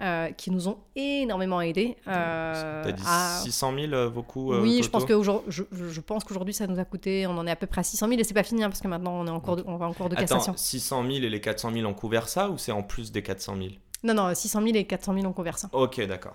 euh, 0.00 0.30
qui 0.32 0.50
nous 0.50 0.68
ont 0.68 0.78
énormément 0.94 1.60
aidés. 1.60 1.96
Euh, 2.06 2.84
T'as 2.84 2.92
dit 2.92 3.02
600 3.44 3.74
000 3.88 4.10
vos 4.10 4.22
coûts 4.22 4.54
Oui, 4.54 4.82
je 4.82 4.90
pense, 4.90 5.04
que 5.04 5.22
je, 5.22 5.62
je, 5.70 6.00
pense 6.00 6.24
qu'aujourd'hui 6.24 6.52
ça 6.52 6.66
nous 6.66 6.78
a 6.78 6.84
coûté, 6.84 7.26
on 7.26 7.38
en 7.38 7.46
est 7.46 7.50
à 7.50 7.56
peu 7.56 7.66
près 7.66 7.80
à 7.80 7.84
600 7.84 8.08
000 8.08 8.20
et 8.20 8.24
c'est 8.24 8.34
pas 8.34 8.42
fini 8.42 8.62
hein, 8.62 8.68
parce 8.68 8.80
que 8.80 8.88
maintenant 8.88 9.12
on, 9.12 9.26
est 9.26 9.30
en 9.30 9.40
cours 9.40 9.56
de, 9.56 9.64
on 9.66 9.76
va 9.76 9.86
en 9.86 9.94
cours 9.94 10.08
de 10.08 10.16
cassation. 10.16 10.52
Attends, 10.52 10.62
600 10.62 11.02
000 11.02 11.14
et 11.24 11.30
les 11.30 11.40
400 11.40 11.72
000 11.72 11.88
ont 11.88 11.94
couvert 11.94 12.28
ça 12.28 12.50
ou 12.50 12.58
c'est 12.58 12.72
en 12.72 12.82
plus 12.82 13.12
des 13.12 13.22
400 13.22 13.56
000 13.56 13.68
Non, 14.04 14.14
non, 14.14 14.34
600 14.34 14.62
000 14.62 14.76
et 14.76 14.84
400 14.84 15.14
000 15.14 15.26
ont 15.26 15.32
couvert 15.32 15.56
ça. 15.56 15.70
Ok, 15.72 16.04
d'accord. 16.06 16.34